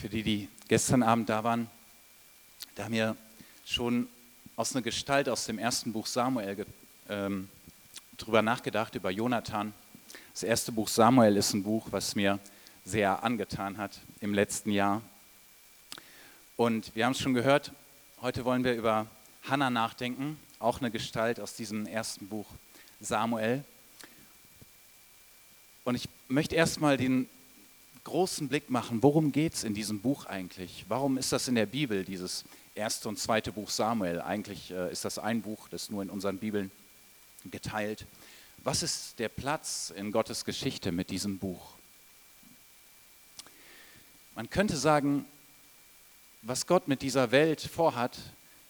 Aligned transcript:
Für 0.00 0.08
die, 0.08 0.22
die 0.22 0.48
gestern 0.68 1.02
Abend 1.02 1.28
da 1.28 1.42
waren, 1.42 1.68
da 2.76 2.84
haben 2.84 2.94
wir 2.94 3.16
schon 3.66 4.06
aus 4.54 4.72
einer 4.72 4.82
Gestalt 4.82 5.28
aus 5.28 5.46
dem 5.46 5.58
ersten 5.58 5.92
Buch 5.92 6.06
Samuel 6.06 6.64
ähm, 7.08 7.48
drüber 8.16 8.40
nachgedacht, 8.40 8.94
über 8.94 9.10
Jonathan. 9.10 9.74
Das 10.34 10.44
erste 10.44 10.70
Buch 10.70 10.86
Samuel 10.86 11.36
ist 11.36 11.52
ein 11.52 11.64
Buch, 11.64 11.88
was 11.90 12.14
mir 12.14 12.38
sehr 12.84 13.24
angetan 13.24 13.76
hat 13.76 13.98
im 14.20 14.34
letzten 14.34 14.70
Jahr. 14.70 15.02
Und 16.56 16.94
wir 16.94 17.04
haben 17.04 17.12
es 17.12 17.18
schon 17.18 17.34
gehört, 17.34 17.72
heute 18.22 18.44
wollen 18.44 18.62
wir 18.62 18.76
über 18.76 19.08
Hannah 19.50 19.70
nachdenken, 19.70 20.38
auch 20.60 20.78
eine 20.78 20.92
Gestalt 20.92 21.40
aus 21.40 21.56
diesem 21.56 21.86
ersten 21.86 22.28
Buch 22.28 22.46
Samuel. 23.00 23.64
Und 25.82 25.96
ich 25.96 26.08
möchte 26.28 26.54
erstmal 26.54 26.96
den 26.96 27.28
großen 28.08 28.48
Blick 28.48 28.70
machen, 28.70 29.02
worum 29.02 29.32
geht 29.32 29.54
es 29.54 29.64
in 29.64 29.74
diesem 29.74 30.00
Buch 30.00 30.24
eigentlich? 30.24 30.86
Warum 30.88 31.18
ist 31.18 31.30
das 31.30 31.46
in 31.46 31.54
der 31.54 31.66
Bibel, 31.66 32.04
dieses 32.04 32.44
erste 32.74 33.08
und 33.08 33.18
zweite 33.18 33.52
Buch 33.52 33.68
Samuel? 33.68 34.20
Eigentlich 34.22 34.70
äh, 34.70 34.90
ist 34.90 35.04
das 35.04 35.18
ein 35.18 35.42
Buch, 35.42 35.68
das 35.68 35.90
nur 35.90 36.02
in 36.02 36.10
unseren 36.10 36.38
Bibeln 36.38 36.70
geteilt. 37.50 38.06
Was 38.64 38.82
ist 38.82 39.18
der 39.18 39.28
Platz 39.28 39.92
in 39.94 40.10
Gottes 40.10 40.44
Geschichte 40.44 40.90
mit 40.90 41.10
diesem 41.10 41.38
Buch? 41.38 41.74
Man 44.34 44.48
könnte 44.48 44.76
sagen, 44.76 45.26
was 46.42 46.66
Gott 46.66 46.88
mit 46.88 47.02
dieser 47.02 47.30
Welt 47.30 47.60
vorhat, 47.60 48.18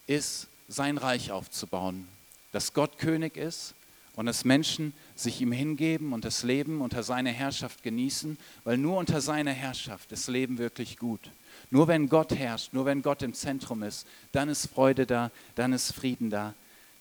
ist 0.07 0.49
sein 0.67 0.99
Reich 0.99 1.31
aufzubauen. 1.31 2.09
Dass 2.51 2.73
Gott 2.73 2.99
König 2.99 3.37
ist 3.37 3.75
und 4.19 4.27
dass 4.27 4.45
Menschen 4.45 4.95
sich 5.15 5.41
ihm 5.41 5.53
hingeben 5.53 6.13
und 6.13 6.25
das 6.25 6.43
Leben 6.43 6.81
unter 6.81 7.05
seiner 7.05 7.31
Herrschaft 7.31 7.85
genießen, 7.85 8.37
weil 8.65 8.77
nur 8.77 8.97
unter 8.97 9.21
seiner 9.21 9.53
Herrschaft 9.53 10.11
ist 10.11 10.27
Leben 10.27 10.59
wirklich 10.59 10.99
gut. 10.99 11.31
Nur 11.71 11.87
wenn 11.87 12.09
Gott 12.09 12.35
herrscht, 12.35 12.73
nur 12.73 12.85
wenn 12.85 13.03
Gott 13.03 13.23
im 13.23 13.33
Zentrum 13.33 13.85
ist, 13.85 14.09
dann 14.33 14.49
ist 14.49 14.67
Freude 14.67 15.07
da, 15.07 15.31
dann 15.55 15.73
ist 15.73 15.93
Frieden 15.93 16.31
da, 16.31 16.55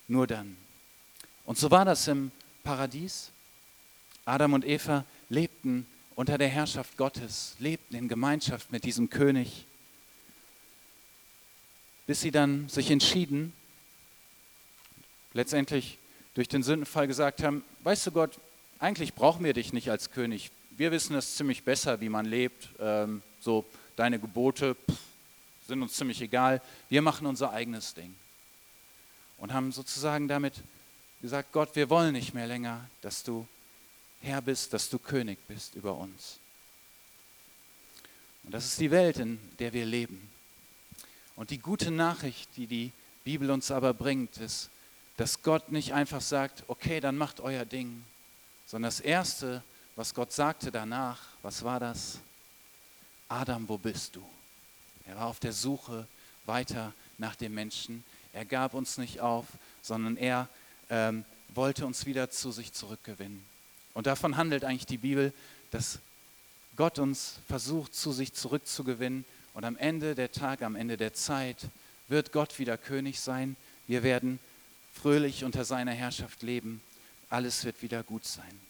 nur 0.06 0.28
dann. 0.28 0.56
Und 1.44 1.58
so 1.58 1.72
war 1.72 1.84
das 1.84 2.06
im 2.06 2.30
Paradies. 2.62 3.32
Adam 4.24 4.52
und 4.52 4.64
Eva 4.64 5.04
lebten 5.28 5.86
unter 6.14 6.38
der 6.38 6.48
Herrschaft 6.48 6.96
Gottes, 6.96 7.56
lebten 7.58 7.96
in 7.96 8.06
Gemeinschaft 8.06 8.70
mit 8.70 8.84
diesem 8.84 9.10
König, 9.10 9.66
bis 12.06 12.20
sie 12.20 12.30
dann 12.30 12.68
sich 12.68 12.92
entschieden, 12.92 13.52
letztendlich 15.34 15.98
durch 16.34 16.48
den 16.48 16.62
Sündenfall 16.62 17.06
gesagt 17.06 17.42
haben, 17.42 17.64
weißt 17.82 18.06
du 18.06 18.12
Gott, 18.12 18.38
eigentlich 18.78 19.14
brauchen 19.14 19.44
wir 19.44 19.54
dich 19.54 19.72
nicht 19.72 19.90
als 19.90 20.10
König. 20.10 20.50
Wir 20.70 20.92
wissen 20.92 21.16
es 21.16 21.36
ziemlich 21.36 21.64
besser, 21.64 22.00
wie 22.00 22.08
man 22.08 22.26
lebt. 22.26 22.68
Ähm, 22.78 23.22
so 23.40 23.64
deine 23.96 24.20
Gebote 24.20 24.74
pff, 24.74 24.98
sind 25.66 25.82
uns 25.82 25.94
ziemlich 25.94 26.20
egal. 26.22 26.62
Wir 26.88 27.02
machen 27.02 27.26
unser 27.26 27.52
eigenes 27.52 27.94
Ding. 27.94 28.14
Und 29.38 29.52
haben 29.52 29.72
sozusagen 29.72 30.28
damit 30.28 30.54
gesagt, 31.20 31.52
Gott, 31.52 31.74
wir 31.74 31.90
wollen 31.90 32.12
nicht 32.12 32.34
mehr 32.34 32.46
länger, 32.46 32.88
dass 33.02 33.22
du 33.22 33.46
Herr 34.20 34.40
bist, 34.42 34.72
dass 34.72 34.88
du 34.88 34.98
König 34.98 35.38
bist 35.46 35.74
über 35.74 35.96
uns. 35.96 36.38
Und 38.44 38.52
das 38.52 38.64
ist 38.64 38.80
die 38.80 38.90
Welt, 38.90 39.18
in 39.18 39.38
der 39.58 39.72
wir 39.72 39.84
leben. 39.84 40.28
Und 41.36 41.50
die 41.50 41.58
gute 41.58 41.90
Nachricht, 41.90 42.48
die 42.56 42.66
die 42.66 42.92
Bibel 43.22 43.50
uns 43.50 43.70
aber 43.70 43.94
bringt, 43.94 44.38
ist, 44.38 44.70
dass 45.18 45.42
Gott 45.42 45.70
nicht 45.72 45.92
einfach 45.92 46.20
sagt, 46.20 46.62
okay, 46.68 47.00
dann 47.00 47.18
macht 47.18 47.40
euer 47.40 47.64
Ding, 47.64 48.04
sondern 48.66 48.88
das 48.88 49.00
Erste, 49.00 49.64
was 49.96 50.14
Gott 50.14 50.32
sagte 50.32 50.70
danach, 50.70 51.18
was 51.42 51.64
war 51.64 51.80
das? 51.80 52.20
Adam, 53.28 53.68
wo 53.68 53.76
bist 53.76 54.14
du? 54.14 54.22
Er 55.06 55.16
war 55.16 55.26
auf 55.26 55.40
der 55.40 55.52
Suche 55.52 56.06
weiter 56.46 56.92
nach 57.18 57.34
dem 57.34 57.52
Menschen. 57.52 58.04
Er 58.32 58.44
gab 58.44 58.74
uns 58.74 58.96
nicht 58.96 59.18
auf, 59.18 59.46
sondern 59.82 60.16
er 60.16 60.48
ähm, 60.88 61.24
wollte 61.52 61.84
uns 61.84 62.06
wieder 62.06 62.30
zu 62.30 62.52
sich 62.52 62.72
zurückgewinnen. 62.72 63.44
Und 63.94 64.06
davon 64.06 64.36
handelt 64.36 64.64
eigentlich 64.64 64.86
die 64.86 64.98
Bibel, 64.98 65.32
dass 65.72 65.98
Gott 66.76 67.00
uns 67.00 67.40
versucht, 67.48 67.92
zu 67.92 68.12
sich 68.12 68.34
zurückzugewinnen. 68.34 69.24
Und 69.52 69.64
am 69.64 69.76
Ende 69.78 70.14
der 70.14 70.30
Tag, 70.30 70.62
am 70.62 70.76
Ende 70.76 70.96
der 70.96 71.12
Zeit 71.12 71.66
wird 72.06 72.30
Gott 72.30 72.60
wieder 72.60 72.78
König 72.78 73.18
sein. 73.18 73.56
Wir 73.88 74.04
werden 74.04 74.38
fröhlich 75.00 75.44
unter 75.44 75.64
seiner 75.64 75.92
Herrschaft 75.92 76.42
leben. 76.42 76.80
Alles 77.30 77.64
wird 77.64 77.82
wieder 77.82 78.02
gut 78.02 78.24
sein. 78.24 78.60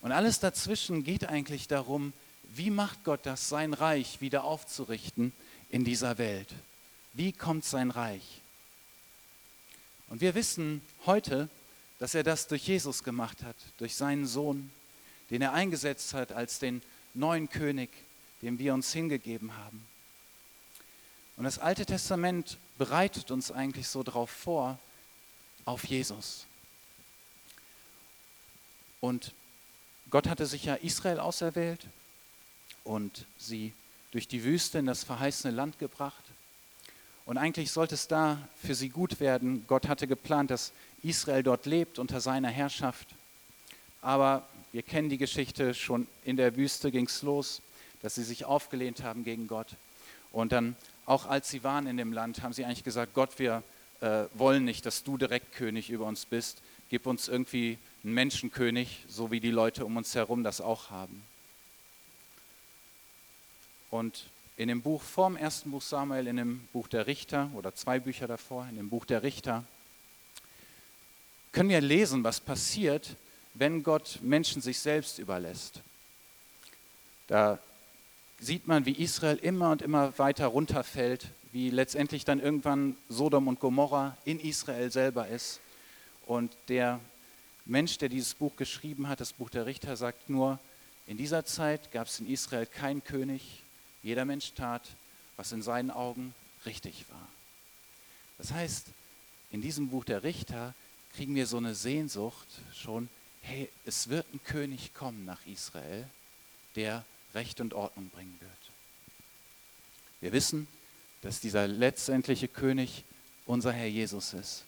Und 0.00 0.12
alles 0.12 0.40
dazwischen 0.40 1.04
geht 1.04 1.28
eigentlich 1.28 1.68
darum, 1.68 2.12
wie 2.54 2.70
macht 2.70 3.04
Gott 3.04 3.20
das, 3.24 3.48
sein 3.48 3.74
Reich 3.74 4.20
wieder 4.20 4.44
aufzurichten 4.44 5.32
in 5.70 5.84
dieser 5.84 6.18
Welt? 6.18 6.48
Wie 7.12 7.32
kommt 7.32 7.64
sein 7.64 7.90
Reich? 7.90 8.40
Und 10.08 10.20
wir 10.20 10.34
wissen 10.34 10.80
heute, 11.04 11.48
dass 11.98 12.14
er 12.14 12.22
das 12.22 12.46
durch 12.46 12.66
Jesus 12.66 13.02
gemacht 13.02 13.42
hat, 13.42 13.56
durch 13.78 13.96
seinen 13.96 14.26
Sohn, 14.26 14.70
den 15.30 15.42
er 15.42 15.52
eingesetzt 15.52 16.14
hat 16.14 16.32
als 16.32 16.58
den 16.58 16.80
neuen 17.12 17.50
König, 17.50 17.90
dem 18.40 18.58
wir 18.58 18.72
uns 18.72 18.92
hingegeben 18.92 19.56
haben. 19.56 19.84
Und 21.36 21.44
das 21.44 21.58
Alte 21.58 21.84
Testament 21.84 22.56
bereitet 22.78 23.30
uns 23.30 23.50
eigentlich 23.52 23.88
so 23.88 24.02
darauf 24.02 24.30
vor, 24.30 24.78
auf 25.64 25.84
Jesus. 25.84 26.46
Und 29.00 29.34
Gott 30.10 30.28
hatte 30.28 30.46
sich 30.46 30.64
ja 30.64 30.74
Israel 30.76 31.20
auserwählt 31.20 31.86
und 32.84 33.26
sie 33.36 33.74
durch 34.10 34.26
die 34.26 34.42
Wüste 34.44 34.78
in 34.78 34.86
das 34.86 35.04
verheißene 35.04 35.54
Land 35.54 35.78
gebracht. 35.78 36.24
Und 37.26 37.36
eigentlich 37.36 37.70
sollte 37.70 37.94
es 37.94 38.08
da 38.08 38.48
für 38.62 38.74
sie 38.74 38.88
gut 38.88 39.20
werden. 39.20 39.64
Gott 39.66 39.86
hatte 39.86 40.06
geplant, 40.06 40.50
dass 40.50 40.72
Israel 41.02 41.42
dort 41.42 41.66
lebt 41.66 41.98
unter 41.98 42.22
seiner 42.22 42.48
Herrschaft. 42.48 43.08
Aber 44.00 44.48
wir 44.72 44.82
kennen 44.82 45.10
die 45.10 45.18
Geschichte, 45.18 45.74
schon 45.74 46.06
in 46.24 46.38
der 46.38 46.56
Wüste 46.56 46.90
ging 46.90 47.06
es 47.06 47.20
los, 47.20 47.60
dass 48.00 48.14
sie 48.14 48.24
sich 48.24 48.46
aufgelehnt 48.46 49.02
haben 49.02 49.24
gegen 49.24 49.46
Gott. 49.46 49.68
Und 50.32 50.52
dann 50.52 50.76
auch 51.08 51.24
als 51.24 51.48
sie 51.48 51.64
waren 51.64 51.86
in 51.86 51.96
dem 51.96 52.12
Land, 52.12 52.42
haben 52.42 52.52
sie 52.52 52.66
eigentlich 52.66 52.84
gesagt, 52.84 53.14
Gott, 53.14 53.38
wir 53.38 53.62
äh, 54.02 54.24
wollen 54.34 54.64
nicht, 54.64 54.84
dass 54.84 55.04
du 55.04 55.16
direkt 55.16 55.54
König 55.54 55.88
über 55.88 56.04
uns 56.04 56.26
bist. 56.26 56.60
Gib 56.90 57.06
uns 57.06 57.28
irgendwie 57.28 57.78
einen 58.04 58.12
Menschenkönig, 58.12 59.06
so 59.08 59.30
wie 59.30 59.40
die 59.40 59.50
Leute 59.50 59.86
um 59.86 59.96
uns 59.96 60.14
herum 60.14 60.44
das 60.44 60.60
auch 60.60 60.90
haben. 60.90 61.24
Und 63.90 64.24
in 64.58 64.68
dem 64.68 64.82
Buch 64.82 65.00
vorm 65.00 65.36
ersten 65.36 65.70
Buch 65.70 65.80
Samuel, 65.80 66.26
in 66.26 66.36
dem 66.36 66.68
Buch 66.74 66.88
der 66.88 67.06
Richter 67.06 67.50
oder 67.54 67.74
zwei 67.74 67.98
Bücher 67.98 68.26
davor, 68.26 68.66
in 68.68 68.76
dem 68.76 68.90
Buch 68.90 69.06
der 69.06 69.22
Richter, 69.22 69.64
können 71.52 71.70
wir 71.70 71.80
lesen, 71.80 72.22
was 72.22 72.38
passiert, 72.38 73.16
wenn 73.54 73.82
Gott 73.82 74.18
Menschen 74.20 74.60
sich 74.60 74.78
selbst 74.78 75.18
überlässt. 75.18 75.80
Da 77.28 77.58
sieht 78.40 78.68
man, 78.68 78.86
wie 78.86 78.92
Israel 78.92 79.36
immer 79.36 79.70
und 79.70 79.82
immer 79.82 80.16
weiter 80.18 80.46
runterfällt, 80.46 81.28
wie 81.52 81.70
letztendlich 81.70 82.24
dann 82.24 82.40
irgendwann 82.40 82.96
Sodom 83.08 83.48
und 83.48 83.60
Gomorra 83.60 84.16
in 84.24 84.38
Israel 84.38 84.90
selber 84.90 85.28
ist. 85.28 85.60
Und 86.26 86.56
der 86.68 87.00
Mensch, 87.64 87.98
der 87.98 88.08
dieses 88.08 88.34
Buch 88.34 88.54
geschrieben 88.56 89.08
hat, 89.08 89.20
das 89.20 89.32
Buch 89.32 89.50
der 89.50 89.66
Richter, 89.66 89.96
sagt 89.96 90.30
nur, 90.30 90.58
in 91.06 91.16
dieser 91.16 91.44
Zeit 91.44 91.90
gab 91.90 92.06
es 92.06 92.20
in 92.20 92.30
Israel 92.30 92.66
keinen 92.66 93.02
König, 93.02 93.62
jeder 94.02 94.24
Mensch 94.24 94.52
tat, 94.52 94.82
was 95.36 95.52
in 95.52 95.62
seinen 95.62 95.90
Augen 95.90 96.34
richtig 96.66 97.06
war. 97.10 97.28
Das 98.36 98.52
heißt, 98.52 98.86
in 99.50 99.62
diesem 99.62 99.88
Buch 99.88 100.04
der 100.04 100.22
Richter 100.22 100.74
kriegen 101.14 101.34
wir 101.34 101.46
so 101.46 101.56
eine 101.56 101.74
Sehnsucht 101.74 102.46
schon, 102.74 103.08
hey, 103.40 103.68
es 103.84 104.08
wird 104.08 104.26
ein 104.32 104.42
König 104.44 104.94
kommen 104.94 105.24
nach 105.24 105.44
Israel, 105.46 106.06
der 106.76 107.04
Recht 107.34 107.60
und 107.60 107.74
Ordnung 107.74 108.10
bringen 108.10 108.36
wird. 108.40 108.50
Wir 110.20 110.32
wissen, 110.32 110.66
dass 111.22 111.40
dieser 111.40 111.66
letztendliche 111.66 112.48
König 112.48 113.04
unser 113.46 113.72
Herr 113.72 113.86
Jesus 113.86 114.34
ist. 114.34 114.64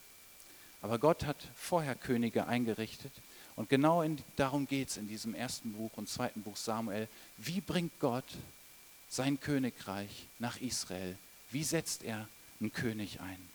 Aber 0.83 0.99
Gott 0.99 1.25
hat 1.25 1.49
vorher 1.55 1.95
Könige 1.95 2.47
eingerichtet 2.47 3.13
und 3.57 3.69
genau 3.69 4.03
in, 4.03 4.19
darum 4.37 4.67
geht 4.67 4.89
es 4.89 4.97
in 4.97 5.09
diesem 5.09 5.35
ersten 5.35 5.75
Buch 5.75 5.91
und 5.97 6.09
zweiten 6.09 6.43
Buch 6.43 6.57
Samuel. 6.57 7.09
Wie 7.37 7.61
bringt 7.61 7.99
Gott 8.01 8.25
sein 9.09 9.39
Königreich 9.39 10.27
nach 10.39 10.61
Israel? 10.61 11.19
Wie 11.51 11.65
setzt 11.65 12.03
er 12.03 12.29
einen 12.59 12.73
König 12.73 13.21
ein? 13.21 13.51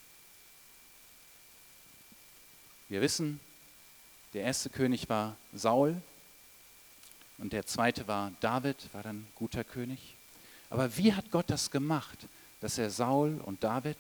Wir 2.87 3.01
wissen, 3.01 3.39
der 4.33 4.43
erste 4.43 4.69
König 4.69 5.09
war 5.09 5.37
Saul, 5.53 5.99
und 7.37 7.53
der 7.53 7.65
zweite 7.65 8.07
war 8.07 8.31
David, 8.39 8.77
war 8.93 9.03
dann 9.03 9.27
guter 9.35 9.63
König. 9.63 10.15
Aber 10.69 10.95
wie 10.97 11.13
hat 11.13 11.31
Gott 11.31 11.49
das 11.49 11.71
gemacht, 11.71 12.27
dass 12.61 12.77
er 12.77 12.89
Saul 12.89 13.41
und 13.45 13.63
David 13.63 13.97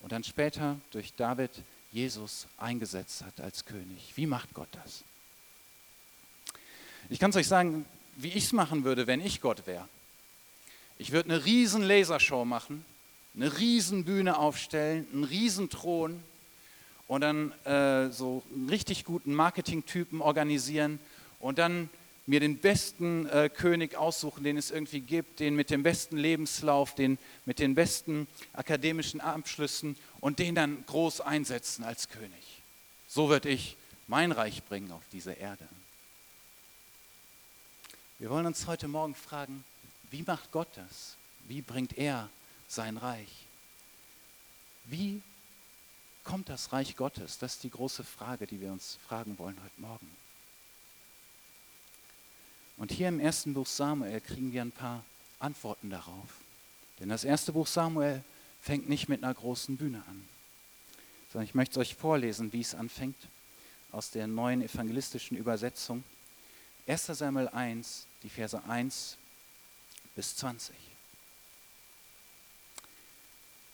und 0.00 0.12
dann 0.12 0.24
später 0.24 0.76
durch 0.90 1.12
David 1.14 1.50
Jesus 1.92 2.46
eingesetzt 2.56 3.24
hat 3.24 3.40
als 3.40 3.64
König? 3.64 4.12
Wie 4.16 4.26
macht 4.26 4.54
Gott 4.54 4.68
das? 4.72 5.04
Ich 7.08 7.18
kann 7.18 7.30
es 7.30 7.36
euch 7.36 7.48
sagen, 7.48 7.84
wie 8.16 8.28
ich 8.28 8.44
es 8.44 8.52
machen 8.52 8.84
würde, 8.84 9.06
wenn 9.06 9.20
ich 9.20 9.40
Gott 9.40 9.66
wäre. 9.66 9.88
Ich 10.98 11.12
würde 11.12 11.30
eine 11.30 11.44
riesen 11.44 11.82
Lasershow 11.82 12.44
machen, 12.44 12.84
eine 13.34 13.58
riesen 13.58 14.04
Bühne 14.04 14.38
aufstellen, 14.38 15.06
einen 15.12 15.24
riesen 15.24 15.70
Thron 15.70 16.22
und 17.08 17.22
dann 17.22 17.52
äh, 17.64 18.10
so 18.10 18.42
einen 18.54 18.68
richtig 18.68 19.04
guten 19.04 19.34
Marketingtypen 19.34 20.20
organisieren 20.20 20.98
und 21.38 21.58
dann 21.58 21.88
mir 22.30 22.38
den 22.38 22.58
besten 22.58 23.26
äh, 23.26 23.50
König 23.52 23.96
aussuchen, 23.96 24.44
den 24.44 24.56
es 24.56 24.70
irgendwie 24.70 25.00
gibt, 25.00 25.40
den 25.40 25.56
mit 25.56 25.68
dem 25.68 25.82
besten 25.82 26.16
Lebenslauf, 26.16 26.94
den 26.94 27.18
mit 27.44 27.58
den 27.58 27.74
besten 27.74 28.28
akademischen 28.52 29.20
Abschlüssen 29.20 29.96
und 30.20 30.38
den 30.38 30.54
dann 30.54 30.86
groß 30.86 31.22
einsetzen 31.22 31.82
als 31.82 32.08
König. 32.08 32.62
So 33.08 33.30
würde 33.30 33.48
ich 33.48 33.76
mein 34.06 34.30
Reich 34.30 34.62
bringen 34.62 34.92
auf 34.92 35.02
diese 35.10 35.32
Erde. 35.32 35.66
Wir 38.20 38.30
wollen 38.30 38.46
uns 38.46 38.68
heute 38.68 38.86
Morgen 38.86 39.16
fragen, 39.16 39.64
wie 40.12 40.22
macht 40.22 40.52
Gott 40.52 40.68
das? 40.76 41.16
Wie 41.48 41.62
bringt 41.62 41.98
er 41.98 42.30
sein 42.68 42.96
Reich? 42.96 43.46
Wie 44.84 45.20
kommt 46.22 46.48
das 46.48 46.72
Reich 46.72 46.94
Gottes? 46.94 47.38
Das 47.38 47.54
ist 47.54 47.64
die 47.64 47.70
große 47.70 48.04
Frage, 48.04 48.46
die 48.46 48.60
wir 48.60 48.70
uns 48.70 49.00
fragen 49.08 49.36
wollen 49.36 49.56
heute 49.64 49.80
Morgen. 49.80 50.20
Und 52.80 52.92
hier 52.92 53.08
im 53.08 53.20
ersten 53.20 53.52
Buch 53.52 53.66
Samuel 53.66 54.22
kriegen 54.22 54.54
wir 54.54 54.62
ein 54.62 54.72
paar 54.72 55.04
Antworten 55.38 55.90
darauf. 55.90 56.28
Denn 56.98 57.10
das 57.10 57.24
erste 57.24 57.52
Buch 57.52 57.66
Samuel 57.66 58.24
fängt 58.62 58.88
nicht 58.88 59.06
mit 59.06 59.22
einer 59.22 59.34
großen 59.34 59.76
Bühne 59.76 60.02
an, 60.08 60.26
sondern 61.30 61.46
ich 61.46 61.54
möchte 61.54 61.78
es 61.78 61.86
euch 61.86 61.94
vorlesen, 61.94 62.54
wie 62.54 62.62
es 62.62 62.74
anfängt, 62.74 63.18
aus 63.92 64.10
der 64.12 64.26
neuen 64.26 64.62
evangelistischen 64.62 65.36
Übersetzung. 65.36 66.04
1 66.86 67.04
Samuel 67.04 67.48
1, 67.48 68.06
die 68.22 68.30
Verse 68.30 68.64
1 68.64 69.18
bis 70.16 70.36
20. 70.36 70.74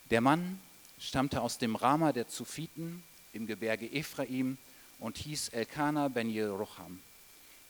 Der 0.09 0.19
Mann 0.19 0.59
stammte 0.99 1.41
aus 1.41 1.57
dem 1.57 1.77
Rama 1.77 2.11
der 2.11 2.27
Zufiten 2.27 3.01
im 3.31 3.47
Gebirge 3.47 3.89
Ephraim 3.89 4.57
und 4.99 5.17
hieß 5.17 5.47
Elkanah 5.49 6.09
ben 6.09 6.29
Jerocham. 6.29 7.01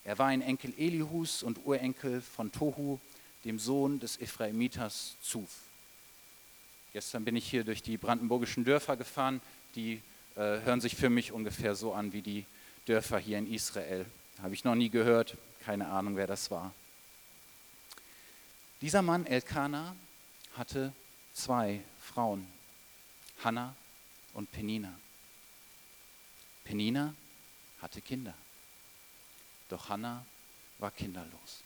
Er 0.07 0.17
war 0.17 0.27
ein 0.27 0.41
Enkel 0.41 0.73
Elihus 0.77 1.43
und 1.43 1.65
Urenkel 1.65 2.21
von 2.21 2.49
Tohu, 2.49 2.97
dem 3.43 3.59
Sohn 3.59 3.99
des 3.99 4.15
Ephraimiters 4.15 5.17
Zuf. 5.21 5.49
Gestern 6.93 7.25
bin 7.25 7.35
ich 7.35 7.45
hier 7.49 7.65
durch 7.65 7.83
die 7.83 7.97
brandenburgischen 7.97 8.63
Dörfer 8.63 8.95
gefahren, 8.95 9.41
die 9.75 10.01
äh, 10.35 10.61
hören 10.61 10.79
sich 10.79 10.95
für 10.95 11.09
mich 11.09 11.33
ungefähr 11.33 11.75
so 11.75 11.93
an 11.93 12.13
wie 12.13 12.21
die 12.21 12.45
Dörfer 12.85 13.19
hier 13.19 13.37
in 13.37 13.53
Israel. 13.53 14.05
Habe 14.41 14.53
ich 14.53 14.63
noch 14.63 14.75
nie 14.75 14.87
gehört, 14.87 15.35
keine 15.65 15.89
Ahnung, 15.89 16.15
wer 16.15 16.25
das 16.25 16.49
war. 16.51 16.73
Dieser 18.79 19.01
Mann 19.01 19.25
Elkanah 19.25 19.93
hatte 20.53 20.93
zwei 21.33 21.81
Frauen, 21.99 22.47
Hannah 23.43 23.75
und 24.33 24.49
Penina. 24.53 24.97
Penina 26.63 27.13
hatte 27.81 27.99
Kinder. 27.99 28.35
Doch 29.69 29.89
Hannah 29.89 30.25
war 30.79 30.91
kinderlos. 30.91 31.63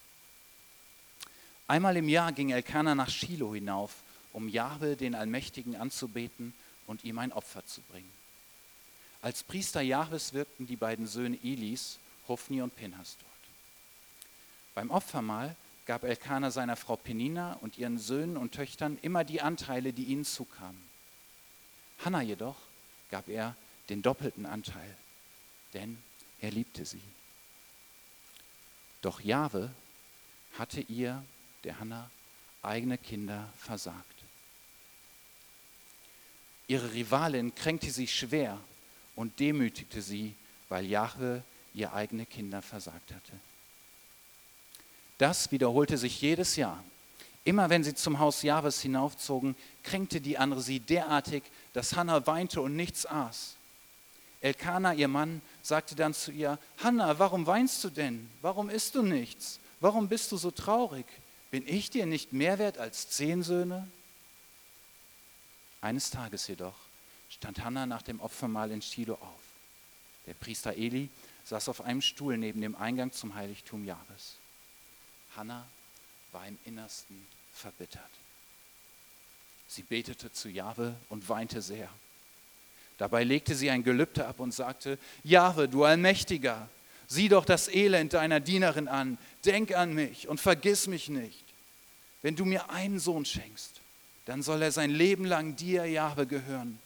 Einmal 1.68 1.96
im 1.98 2.10
Jahr 2.10 2.32
ging 2.32 2.50
Elkanah 2.50 2.96
nach 2.96 3.10
Shiloh 3.10 3.54
hinauf, 3.54 3.96
um 4.34 4.50
Jahwe, 4.50 4.96
den 4.96 5.16
Allmächtigen, 5.16 5.76
anzubeten 5.76 6.54
und 6.88 7.04
ihm 7.04 7.20
ein 7.20 7.32
Opfer 7.32 7.66
zu 7.66 7.82
bringen. 7.82 8.12
Als 9.22 9.44
Priester 9.44 9.82
Jahwes 9.82 10.34
wirkten 10.34 10.68
die 10.68 10.76
beiden 10.76 11.08
Söhne 11.08 11.38
Elis, 11.44 12.00
Hophni 12.28 12.62
und 12.62 12.76
Pinhas 12.76 13.18
dort. 13.20 13.32
Beim 14.74 14.90
Opfermahl 14.90 15.56
gab 15.86 16.04
Elkanah 16.04 16.52
seiner 16.52 16.76
Frau 16.76 16.96
Penina 16.96 17.54
und 17.62 17.78
ihren 17.78 18.00
Söhnen 18.00 18.38
und 18.38 18.54
Töchtern 18.54 18.98
immer 19.02 19.24
die 19.24 19.42
Anteile, 19.42 19.94
die 19.94 20.06
ihnen 20.06 20.26
zukamen. 20.26 20.82
Hannah 22.04 22.22
jedoch 22.22 22.56
gab 23.12 23.30
er 23.30 23.56
den 23.90 24.02
doppelten 24.02 24.46
Anteil, 24.46 24.98
denn 25.74 26.02
er 26.40 26.52
liebte 26.52 26.86
sie. 26.86 27.02
Doch 29.02 29.22
Jahwe 29.22 29.72
hatte 30.58 30.82
ihr, 30.82 31.24
der 31.64 31.80
Hannah, 31.80 32.10
eigene 32.62 32.98
Kinder 32.98 33.52
versagt. 33.58 34.06
Ihre 36.68 36.94
Rivalin 36.94 37.54
kränkte 37.54 37.92
sie 37.92 38.08
schwer 38.08 38.60
und 39.16 39.40
demütigte 39.40 40.02
sie, 40.02 40.36
weil 40.70 40.86
Jahwe 40.86 41.44
ihr 41.74 41.94
eigene 41.94 42.26
Kinder 42.26 42.62
versagt 42.62 43.12
hatte. 43.12 43.34
Das 45.18 45.52
wiederholte 45.52 45.98
sich 45.98 46.22
jedes 46.22 46.56
Jahr. 46.56 46.84
Immer 47.44 47.70
wenn 47.70 47.84
sie 47.84 47.96
zum 47.96 48.20
Haus 48.20 48.44
Jahwes 48.44 48.82
hinaufzogen, 48.82 49.56
kränkte 49.84 50.22
die 50.22 50.38
andere 50.38 50.62
sie 50.62 50.80
derartig, 50.80 51.44
dass 51.74 51.96
Hannah 51.96 52.26
weinte 52.28 52.62
und 52.62 52.76
nichts 52.76 53.06
aß. 53.06 53.56
Elkanah, 54.42 54.94
ihr 54.94 55.08
Mann, 55.08 55.42
sagte 55.62 55.96
dann 55.96 56.14
zu 56.14 56.32
ihr, 56.32 56.60
Hannah, 56.78 57.20
warum 57.20 57.46
weinst 57.46 57.84
du 57.84 57.90
denn? 57.90 58.30
Warum 58.42 58.70
isst 58.70 58.96
du 58.96 59.02
nichts? 59.02 59.60
Warum 59.80 60.08
bist 60.08 60.32
du 60.32 60.38
so 60.38 60.52
traurig? 60.52 61.06
Bin 61.50 61.68
ich 61.68 61.90
dir 61.90 62.06
nicht 62.06 62.34
mehr 62.34 62.60
wert 62.60 62.78
als 62.78 63.10
zehn 63.10 63.44
Söhne? 63.44 63.88
Eines 65.82 66.12
Tages 66.12 66.48
jedoch 66.48 66.76
stand 67.30 67.64
Hannah 67.64 67.86
nach 67.86 68.02
dem 68.02 68.20
Opfermahl 68.20 68.72
in 68.72 68.82
Shiloh 68.82 69.16
auf. 69.16 69.42
Der 70.28 70.34
Priester 70.34 70.74
Eli 70.74 71.10
saß 71.46 71.70
auf 71.70 71.82
einem 71.82 72.02
Stuhl 72.02 72.38
neben 72.38 72.62
dem 72.62 72.76
Eingang 72.76 73.12
zum 73.12 73.36
Heiligtum 73.36 73.84
Jahres. 73.86 74.36
Hannah 75.36 75.68
war 76.32 76.48
im 76.48 76.58
Innersten 76.66 77.26
verbittert. 77.54 78.12
Sie 79.68 79.84
betete 79.84 80.32
zu 80.32 80.50
Jahwe 80.50 80.96
und 81.10 81.28
weinte 81.30 81.62
sehr. 81.62 81.90
Dabei 83.02 83.24
legte 83.24 83.56
sie 83.56 83.72
ein 83.72 83.84
Gelübde 83.84 84.28
ab 84.28 84.40
und 84.40 84.54
sagte, 84.54 85.00
Jahwe, 85.24 85.68
du 85.68 85.86
Allmächtiger, 85.86 86.70
sieh 87.08 87.30
doch 87.30 87.46
das 87.46 87.68
Elend 87.68 88.14
deiner 88.14 88.40
Dienerin 88.40 88.88
an, 88.88 89.18
denk 89.44 89.74
an 89.74 89.96
mich 89.96 90.28
und 90.28 90.40
vergiss 90.40 90.86
mich 90.86 91.10
nicht. 91.10 91.44
Wenn 92.22 92.36
du 92.36 92.46
mir 92.46 92.70
einen 92.70 93.00
Sohn 93.00 93.26
schenkst, 93.26 93.82
dann 94.26 94.44
soll 94.44 94.62
er 94.62 94.72
sein 94.72 94.92
Leben 94.92 95.26
lang 95.26 95.56
dir, 95.56 95.86
Jahwe, 95.86 96.28
gehören 96.28 96.78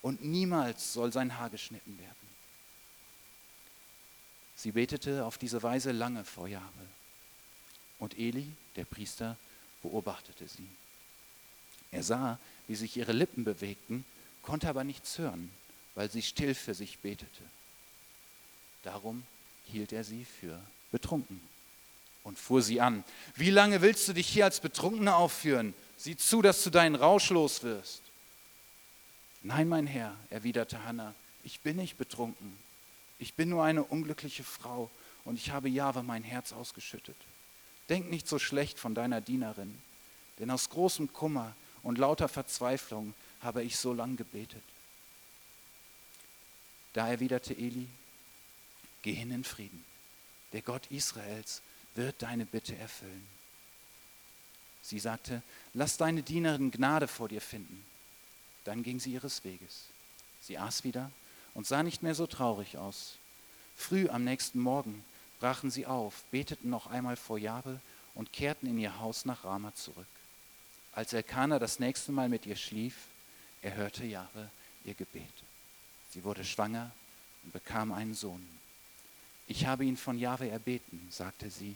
und 0.00 0.24
niemals 0.24 0.92
soll 0.92 1.12
sein 1.12 1.36
Haar 1.36 1.50
geschnitten 1.50 1.98
werden. 1.98 2.14
Sie 4.54 4.70
betete 4.70 5.24
auf 5.24 5.38
diese 5.38 5.60
Weise 5.64 5.90
lange 5.90 6.24
vor 6.24 6.46
Jahwe. 6.46 6.62
Und 7.98 8.16
Eli, 8.16 8.46
der 8.76 8.84
Priester, 8.84 9.36
beobachtete 9.82 10.46
sie. 10.46 10.68
Er 11.90 12.04
sah, 12.04 12.38
wie 12.68 12.76
sich 12.76 12.96
ihre 12.96 13.10
Lippen 13.10 13.42
bewegten 13.42 14.04
konnte 14.48 14.66
aber 14.66 14.82
nichts 14.82 15.18
hören, 15.18 15.50
weil 15.94 16.10
sie 16.10 16.22
still 16.22 16.54
für 16.54 16.72
sich 16.72 17.00
betete. 17.00 17.42
Darum 18.82 19.22
hielt 19.66 19.92
er 19.92 20.04
sie 20.04 20.24
für 20.24 20.58
betrunken 20.90 21.38
und 22.24 22.38
fuhr 22.38 22.62
sie 22.62 22.80
an. 22.80 23.04
Wie 23.34 23.50
lange 23.50 23.82
willst 23.82 24.08
du 24.08 24.14
dich 24.14 24.26
hier 24.26 24.46
als 24.46 24.60
Betrunkene 24.60 25.14
aufführen? 25.14 25.74
Sieh 25.98 26.16
zu, 26.16 26.40
dass 26.40 26.64
du 26.64 26.70
deinen 26.70 26.94
Rausch 26.94 27.28
los 27.28 27.62
wirst. 27.62 28.00
Nein, 29.42 29.68
mein 29.68 29.86
Herr, 29.86 30.16
erwiderte 30.30 30.82
Hannah, 30.82 31.14
ich 31.44 31.60
bin 31.60 31.76
nicht 31.76 31.98
betrunken. 31.98 32.56
Ich 33.18 33.34
bin 33.34 33.50
nur 33.50 33.64
eine 33.64 33.84
unglückliche 33.84 34.44
Frau 34.44 34.90
und 35.26 35.36
ich 35.36 35.50
habe 35.50 35.68
Jahwe 35.68 36.02
mein 36.02 36.22
Herz 36.22 36.54
ausgeschüttet. 36.54 37.16
Denk 37.90 38.08
nicht 38.08 38.26
so 38.26 38.38
schlecht 38.38 38.78
von 38.78 38.94
deiner 38.94 39.20
Dienerin, 39.20 39.76
denn 40.38 40.50
aus 40.50 40.70
großem 40.70 41.12
Kummer 41.12 41.54
und 41.82 41.98
lauter 41.98 42.28
Verzweiflung 42.28 43.12
habe 43.42 43.62
ich 43.62 43.76
so 43.76 43.92
lang 43.92 44.16
gebetet. 44.16 44.62
Da 46.92 47.08
erwiderte 47.08 47.54
Eli, 47.54 47.86
geh 49.02 49.12
hin 49.12 49.30
in 49.30 49.44
Frieden. 49.44 49.84
Der 50.52 50.62
Gott 50.62 50.90
Israels 50.90 51.62
wird 51.94 52.22
deine 52.22 52.46
Bitte 52.46 52.76
erfüllen. 52.76 53.26
Sie 54.82 54.98
sagte, 54.98 55.42
lass 55.74 55.96
deine 55.96 56.22
Dienerin 56.22 56.70
Gnade 56.70 57.08
vor 57.08 57.28
dir 57.28 57.40
finden. 57.40 57.84
Dann 58.64 58.82
ging 58.82 59.00
sie 59.00 59.12
ihres 59.12 59.44
Weges. 59.44 59.84
Sie 60.40 60.58
aß 60.58 60.84
wieder 60.84 61.10
und 61.54 61.66
sah 61.66 61.82
nicht 61.82 62.02
mehr 62.02 62.14
so 62.14 62.26
traurig 62.26 62.78
aus. 62.78 63.16
Früh 63.76 64.08
am 64.08 64.24
nächsten 64.24 64.60
Morgen 64.60 65.04
brachen 65.40 65.70
sie 65.70 65.86
auf, 65.86 66.22
beteten 66.30 66.70
noch 66.70 66.86
einmal 66.86 67.16
vor 67.16 67.38
Jahwe 67.38 67.80
und 68.14 68.32
kehrten 68.32 68.66
in 68.66 68.78
ihr 68.78 68.98
Haus 68.98 69.24
nach 69.24 69.44
Rama 69.44 69.74
zurück. 69.74 70.06
Als 70.92 71.12
Elkanah 71.12 71.58
das 71.58 71.78
nächste 71.78 72.10
Mal 72.10 72.28
mit 72.28 72.46
ihr 72.46 72.56
schlief, 72.56 72.94
erhörte 73.62 74.04
Jahwe 74.04 74.50
ihr 74.84 74.94
Gebet. 74.94 75.32
Sie 76.10 76.24
wurde 76.24 76.44
schwanger 76.44 76.90
und 77.44 77.52
bekam 77.52 77.92
einen 77.92 78.14
Sohn. 78.14 78.46
Ich 79.46 79.66
habe 79.66 79.84
ihn 79.84 79.96
von 79.96 80.18
Jahwe 80.18 80.48
erbeten, 80.48 81.06
sagte 81.10 81.50
sie 81.50 81.74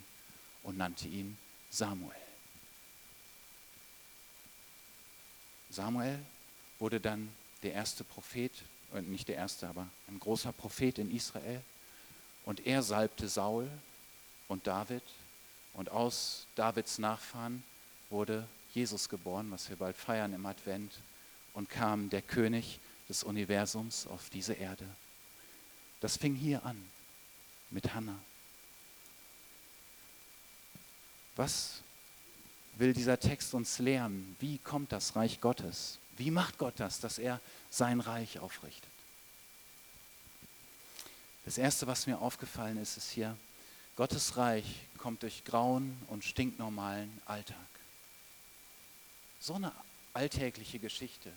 und 0.63 0.77
nannte 0.77 1.09
ihn 1.09 1.37
Samuel. 1.71 2.13
Samuel 5.71 6.19
wurde 6.79 7.01
dann 7.01 7.31
der 7.63 7.73
erste 7.73 8.05
Prophet, 8.05 8.53
und 8.93 9.09
nicht 9.09 9.29
der 9.29 9.37
erste, 9.37 9.69
aber 9.69 9.89
ein 10.09 10.21
großer 10.21 10.53
Prophet 10.53 10.99
in 10.99 11.15
Israel. 11.15 11.63
Und 12.45 12.67
er 12.67 12.83
salbte 12.83 13.29
Saul 13.29 13.71
und 14.49 14.67
David. 14.67 15.03
Und 15.73 15.91
aus 15.91 16.47
Davids 16.57 16.99
Nachfahren 16.99 17.63
wurde 18.11 18.47
Jesus 18.75 19.09
geboren, 19.09 19.51
was 19.51 19.71
wir 19.71 19.77
bald 19.77 19.97
feiern 19.97 20.35
im 20.35 20.45
Advent, 20.45 20.93
und 21.55 21.69
kam 21.69 22.11
der 22.11 22.23
König 22.23 22.81
des 23.09 23.25
Universums 23.25 24.07
auf 24.07 24.31
diese 24.31 24.55
Erde. 24.55 24.87
Das 26.01 26.17
fing 26.17 26.35
hier 26.35 26.65
an 26.65 26.83
mit 27.71 27.95
Hannah. 27.95 28.19
Was 31.37 31.83
will 32.77 32.93
dieser 32.93 33.19
Text 33.19 33.55
uns 33.55 33.79
lehren? 33.79 34.37
Wie 34.41 34.59
kommt 34.59 34.93
das 34.93 35.17
Reich 35.17 35.41
Gottes? 35.41 35.99
Wie 36.17 36.31
macht 36.31 36.59
Gott 36.59 36.75
das, 36.77 37.01
dass 37.01 37.19
er 37.19 37.41
sein 37.71 38.01
Reich 38.01 38.39
aufrichtet? 38.39 38.91
Das 41.45 41.59
Erste, 41.59 41.87
was 41.87 42.07
mir 42.07 42.19
aufgefallen 42.21 42.77
ist, 42.77 42.97
ist 42.97 43.11
hier, 43.11 43.37
Gottes 43.97 44.37
Reich 44.37 44.65
kommt 44.99 45.23
durch 45.23 45.45
grauen 45.45 45.97
und 46.09 46.25
stinknormalen 46.25 47.21
Alltag. 47.27 47.57
So 49.41 49.55
eine 49.55 49.73
alltägliche 50.15 50.79
Geschichte. 50.79 51.33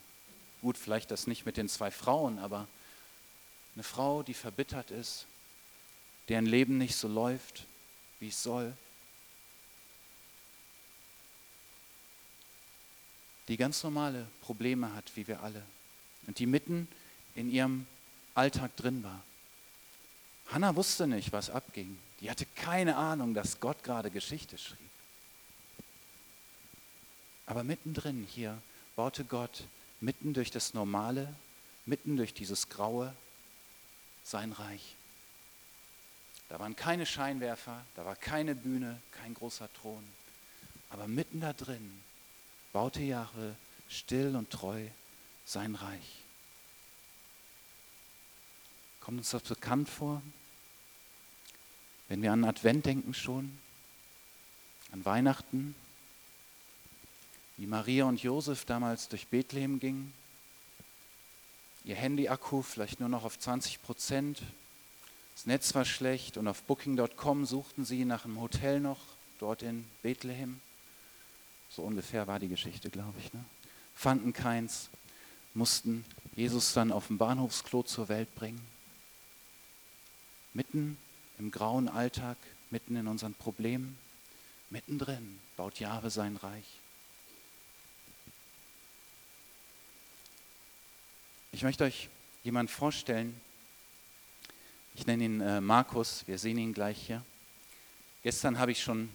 Gut, 0.61 0.77
vielleicht 0.77 1.11
das 1.11 1.27
nicht 1.27 1.45
mit 1.45 1.57
den 1.57 1.69
zwei 1.69 1.91
Frauen, 1.91 2.39
aber 2.39 2.67
eine 3.75 3.83
Frau, 3.83 4.23
die 4.23 4.33
verbittert 4.33 4.91
ist, 4.91 5.25
deren 6.29 6.45
Leben 6.45 6.77
nicht 6.77 6.95
so 6.95 7.07
läuft, 7.07 7.65
wie 8.19 8.29
es 8.29 8.41
soll, 8.41 8.73
die 13.47 13.57
ganz 13.57 13.83
normale 13.83 14.25
Probleme 14.41 14.93
hat, 14.95 15.11
wie 15.15 15.27
wir 15.27 15.43
alle, 15.43 15.61
und 16.25 16.39
die 16.39 16.47
mitten 16.47 16.87
in 17.35 17.51
ihrem 17.51 17.85
Alltag 18.33 18.75
drin 18.75 19.03
war. 19.03 19.21
Hannah 20.47 20.75
wusste 20.75 21.07
nicht, 21.07 21.31
was 21.31 21.49
abging. 21.49 21.97
Die 22.21 22.29
hatte 22.29 22.45
keine 22.55 22.95
Ahnung, 22.95 23.33
dass 23.33 23.59
Gott 23.59 23.83
gerade 23.83 24.09
Geschichte 24.09 24.57
schrieb. 24.57 24.79
Aber 27.45 27.63
mittendrin 27.63 28.27
hier 28.29 28.61
baute 28.95 29.23
Gott 29.23 29.63
mitten 30.01 30.33
durch 30.33 30.51
das 30.51 30.73
Normale, 30.73 31.33
mitten 31.85 32.17
durch 32.17 32.33
dieses 32.33 32.69
Graue 32.69 33.13
sein 34.23 34.51
Reich. 34.51 34.95
Da 36.49 36.59
waren 36.59 36.75
keine 36.75 37.05
Scheinwerfer, 37.05 37.83
da 37.95 38.05
war 38.05 38.15
keine 38.15 38.55
Bühne, 38.55 39.01
kein 39.11 39.33
großer 39.33 39.69
Thron. 39.73 40.03
Aber 40.89 41.07
mitten 41.07 41.41
da 41.41 41.53
drin 41.53 42.01
baute 42.71 43.01
Jahwe 43.01 43.55
still 43.89 44.35
und 44.35 44.49
treu 44.49 44.87
sein 45.45 45.75
Reich. 45.75 46.23
Kommt 48.99 49.19
uns 49.19 49.29
das 49.29 49.43
bekannt 49.43 49.87
vor? 49.87 50.21
Wenn 52.07 52.21
wir 52.21 52.31
an 52.31 52.43
Advent 52.43 52.85
denken 52.85 53.13
schon, 53.13 53.57
an 54.91 55.05
Weihnachten, 55.05 55.75
wie 57.57 57.67
Maria 57.67 58.05
und 58.05 58.21
Josef 58.21 58.65
damals 58.65 59.07
durch 59.07 59.27
Bethlehem 59.27 59.79
gingen, 59.79 60.13
ihr 61.83 61.95
Handy-Akku 61.95 62.61
vielleicht 62.61 62.99
nur 62.99 63.09
noch 63.09 63.23
auf 63.23 63.39
20 63.39 63.81
Prozent, 63.81 64.41
das 65.35 65.45
Netz 65.45 65.75
war 65.75 65.85
schlecht 65.85 66.37
und 66.37 66.47
auf 66.47 66.63
Booking.com 66.63 67.45
suchten 67.45 67.85
sie 67.85 68.05
nach 68.05 68.25
einem 68.25 68.39
Hotel 68.39 68.79
noch 68.79 68.99
dort 69.39 69.63
in 69.63 69.85
Bethlehem. 70.01 70.61
So 71.69 71.81
ungefähr 71.83 72.25
war 72.27 72.39
die 72.39 72.47
Geschichte, 72.47 72.89
glaube 72.89 73.19
ich. 73.19 73.33
Ne? 73.33 73.43
Fanden 73.93 74.31
keins, 74.31 74.89
mussten 75.53 76.05
Jesus 76.35 76.73
dann 76.73 76.91
auf 76.91 77.07
dem 77.07 77.17
Bahnhofsklo 77.17 77.83
zur 77.83 78.07
Welt 78.07 78.33
bringen. 78.35 78.61
Mitten 80.53 80.97
im 81.37 81.51
grauen 81.51 81.89
Alltag, 81.89 82.37
mitten 82.71 82.95
in 82.95 83.07
unseren 83.07 83.33
Problemen, 83.33 83.97
mittendrin 84.69 85.39
baut 85.57 85.79
Jahwe 85.79 86.09
sein 86.09 86.37
Reich. 86.37 86.79
Ich 91.55 91.63
möchte 91.63 91.85
euch 91.85 92.09
jemanden 92.43 92.69
vorstellen. 92.69 93.33
Ich 94.93 95.07
nenne 95.07 95.23
ihn 95.23 95.39
äh, 95.39 95.61
Markus, 95.61 96.27
wir 96.27 96.37
sehen 96.37 96.57
ihn 96.57 96.73
gleich 96.73 96.97
hier. 97.07 97.23
Gestern 98.23 98.59
habe 98.59 98.73
ich 98.73 98.83
schon 98.83 99.07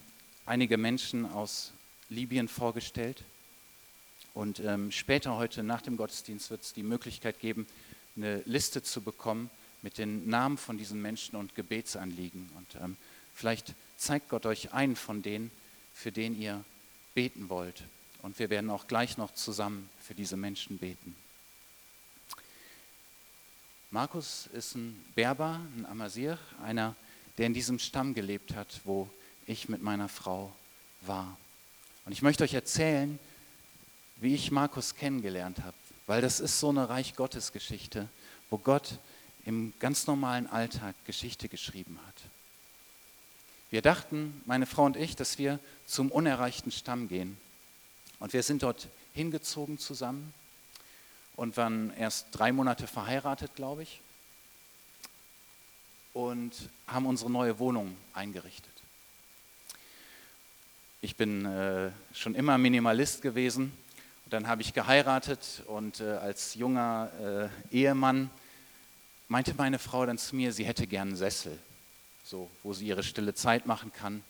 einige 0.47 0.79
Menschen 0.79 1.27
aus 1.27 1.75
Libyen 2.09 2.49
vorgestellt. 2.49 3.25
Und 4.33 4.59
ähm, 4.61 4.91
später 4.91 5.37
heute 5.37 5.63
nach 5.63 5.83
dem 5.83 5.99
Gottesdienst 5.99 6.49
wird 6.49 6.63
es 6.63 6.73
die 6.73 6.83
Möglichkeit 6.83 7.41
geben, 7.41 7.67
eine 8.17 8.41
Liste 8.47 8.83
zu 8.83 9.03
bekommen 9.03 9.51
mit 9.83 9.99
den 9.99 10.27
Namen 10.27 10.57
von 10.57 10.79
diesen 10.79 11.03
Menschen 11.03 11.37
und 11.37 11.55
Gebetsanliegen. 11.55 12.49
Und 12.57 12.83
ähm, 12.83 12.97
vielleicht 13.35 13.75
zeigt 13.99 14.31
Gott 14.31 14.47
euch 14.47 14.73
einen 14.73 14.97
von 14.97 15.21
denen, 15.21 15.51
für 15.93 16.11
den 16.11 16.41
ihr 16.41 16.65
beten 17.13 17.51
wollt. 17.51 17.83
Und 18.23 18.39
wir 18.39 18.49
werden 18.49 18.71
auch 18.71 18.87
gleich 18.87 19.19
noch 19.19 19.35
zusammen 19.35 19.91
für 20.01 20.15
diese 20.15 20.39
Menschen 20.39 20.79
beten. 20.79 21.15
Markus 23.93 24.49
ist 24.53 24.77
ein 24.77 25.05
Berber, 25.17 25.61
ein 25.77 25.85
Amazir, 25.85 26.39
einer, 26.63 26.95
der 27.37 27.47
in 27.47 27.55
diesem 27.55 27.81
Stamm 27.81 28.15
gelebt 28.15 28.55
hat, 28.55 28.81
wo 28.85 29.11
ich 29.47 29.69
mit 29.69 29.83
meiner 29.83 30.09
Frau 30.09 30.53
war. 31.01 31.37
Und 32.07 32.13
ich 32.13 32.23
möchte 32.23 32.45
euch 32.45 32.55
erzählen, 32.55 33.19
wie 34.19 34.37
ich 34.37 34.53
Markus 34.53 34.95
kennengelernt 34.95 35.59
habe, 35.59 35.75
weil 36.07 36.21
das 36.23 36.39
ist 36.39 36.61
so 36.61 36.69
eine 36.69 36.89
Reich 36.89 37.17
Gottes 37.17 37.51
Geschichte, 37.51 38.09
wo 38.49 38.59
Gott 38.59 39.01
im 39.45 39.73
ganz 39.81 40.07
normalen 40.07 40.47
Alltag 40.47 40.95
Geschichte 41.05 41.49
geschrieben 41.49 41.99
hat. 42.07 42.15
Wir 43.71 43.83
dachten, 43.83 44.41
meine 44.47 44.67
Frau 44.67 44.85
und 44.85 44.97
ich, 44.97 45.17
dass 45.17 45.37
wir 45.37 45.59
zum 45.87 46.13
unerreichten 46.13 46.71
Stamm 46.71 47.09
gehen. 47.09 47.37
Und 48.21 48.35
wir 48.35 48.45
sind 48.45 48.63
dort 48.63 48.87
hingezogen 49.15 49.79
zusammen 49.79 50.33
und 51.41 51.57
waren 51.57 51.91
erst 51.97 52.27
drei 52.33 52.53
Monate 52.53 52.87
verheiratet, 52.87 53.55
glaube 53.55 53.83
ich, 53.83 54.03
und 56.13 56.53
haben 56.87 57.07
unsere 57.07 57.31
neue 57.31 57.59
Wohnung 57.59 57.97
eingerichtet. 58.13 58.75
Ich 61.01 61.17
bin 61.17 61.47
äh, 61.47 61.93
schon 62.13 62.35
immer 62.35 62.59
Minimalist 62.59 63.23
gewesen. 63.23 63.73
Und 64.27 64.35
dann 64.35 64.49
habe 64.49 64.61
ich 64.61 64.75
geheiratet 64.75 65.63
und 65.67 66.01
äh, 66.01 66.11
als 66.11 66.57
junger 66.57 67.51
äh, 67.73 67.75
Ehemann 67.75 68.29
meinte 69.29 69.55
meine 69.55 69.79
Frau 69.79 70.05
dann 70.05 70.19
zu 70.19 70.37
mir, 70.37 70.53
sie 70.53 70.67
hätte 70.67 70.87
gern 70.87 71.09
einen 71.09 71.17
Sessel, 71.17 71.59
so, 72.23 72.51
wo 72.63 72.75
sie 72.75 72.87
ihre 72.87 73.03
stille 73.03 73.33
Zeit 73.33 73.65
machen 73.65 73.95
kann. 73.95 74.23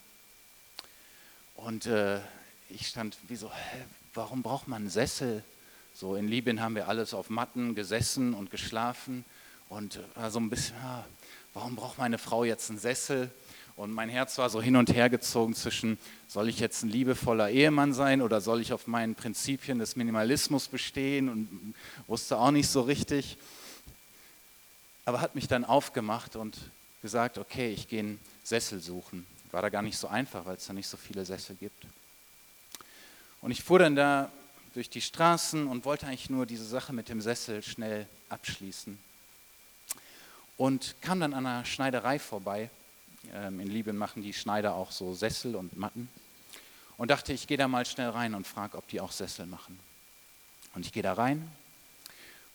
Und 1.55 1.87
äh, 1.87 2.21
ich 2.69 2.87
stand 2.87 3.17
wie 3.27 3.35
so, 3.35 3.51
hä, 3.51 3.83
warum 4.13 4.43
braucht 4.43 4.69
man 4.69 4.83
einen 4.83 4.89
Sessel? 4.89 5.43
So 5.93 6.15
in 6.15 6.27
Libyen 6.27 6.61
haben 6.61 6.75
wir 6.75 6.87
alles 6.87 7.13
auf 7.13 7.29
Matten 7.29 7.75
gesessen 7.75 8.33
und 8.33 8.49
geschlafen 8.49 9.25
und 9.69 9.99
war 10.15 10.31
so 10.31 10.39
ein 10.39 10.49
bisschen, 10.49 10.75
ja, 10.81 11.05
warum 11.53 11.75
braucht 11.75 11.97
meine 11.97 12.17
Frau 12.17 12.43
jetzt 12.43 12.69
einen 12.69 12.79
Sessel? 12.79 13.29
Und 13.75 13.91
mein 13.91 14.09
Herz 14.09 14.37
war 14.37 14.49
so 14.49 14.61
hin 14.61 14.75
und 14.75 14.93
her 14.93 15.09
gezogen 15.09 15.55
zwischen, 15.55 15.97
soll 16.27 16.49
ich 16.49 16.59
jetzt 16.59 16.83
ein 16.83 16.89
liebevoller 16.89 17.49
Ehemann 17.49 17.93
sein 17.93 18.21
oder 18.21 18.41
soll 18.41 18.61
ich 18.61 18.73
auf 18.73 18.87
meinen 18.87 19.15
Prinzipien 19.15 19.79
des 19.79 19.95
Minimalismus 19.95 20.67
bestehen 20.67 21.29
und 21.29 21.73
wusste 22.07 22.37
auch 22.37 22.51
nicht 22.51 22.67
so 22.67 22.81
richtig. 22.81 23.37
Aber 25.05 25.21
hat 25.21 25.35
mich 25.35 25.47
dann 25.47 25.65
aufgemacht 25.65 26.35
und 26.35 26.57
gesagt, 27.01 27.37
okay, 27.37 27.71
ich 27.71 27.87
gehe 27.87 27.99
einen 27.99 28.19
Sessel 28.43 28.79
suchen. 28.81 29.25
War 29.51 29.61
da 29.61 29.69
gar 29.69 29.81
nicht 29.81 29.97
so 29.97 30.07
einfach, 30.07 30.45
weil 30.45 30.57
es 30.57 30.67
da 30.67 30.73
nicht 30.73 30.87
so 30.87 30.97
viele 30.97 31.25
Sessel 31.25 31.55
gibt. 31.55 31.85
Und 33.41 33.51
ich 33.51 33.63
fuhr 33.63 33.79
dann 33.79 33.95
da 33.95 34.31
durch 34.73 34.89
die 34.89 35.01
Straßen 35.01 35.67
und 35.67 35.85
wollte 35.85 36.07
eigentlich 36.07 36.29
nur 36.29 36.45
diese 36.45 36.65
Sache 36.65 36.93
mit 36.93 37.09
dem 37.09 37.21
Sessel 37.21 37.61
schnell 37.61 38.07
abschließen. 38.29 38.97
Und 40.57 40.95
kam 41.01 41.19
dann 41.19 41.33
an 41.33 41.45
einer 41.45 41.65
Schneiderei 41.65 42.19
vorbei 42.19 42.69
ähm, 43.33 43.59
in 43.59 43.67
Libyen 43.67 43.97
machen 43.97 44.23
die 44.23 44.33
Schneider 44.33 44.75
auch 44.75 44.91
so 44.91 45.13
Sessel 45.13 45.55
und 45.55 45.77
Matten. 45.77 46.09
Und 46.97 47.11
dachte, 47.11 47.33
ich 47.33 47.47
gehe 47.47 47.57
da 47.57 47.67
mal 47.67 47.85
schnell 47.85 48.09
rein 48.09 48.35
und 48.35 48.47
frage, 48.47 48.77
ob 48.77 48.87
die 48.87 49.01
auch 49.01 49.11
Sessel 49.11 49.45
machen. 49.45 49.79
Und 50.73 50.85
ich 50.85 50.91
gehe 50.91 51.03
da 51.03 51.13
rein 51.13 51.49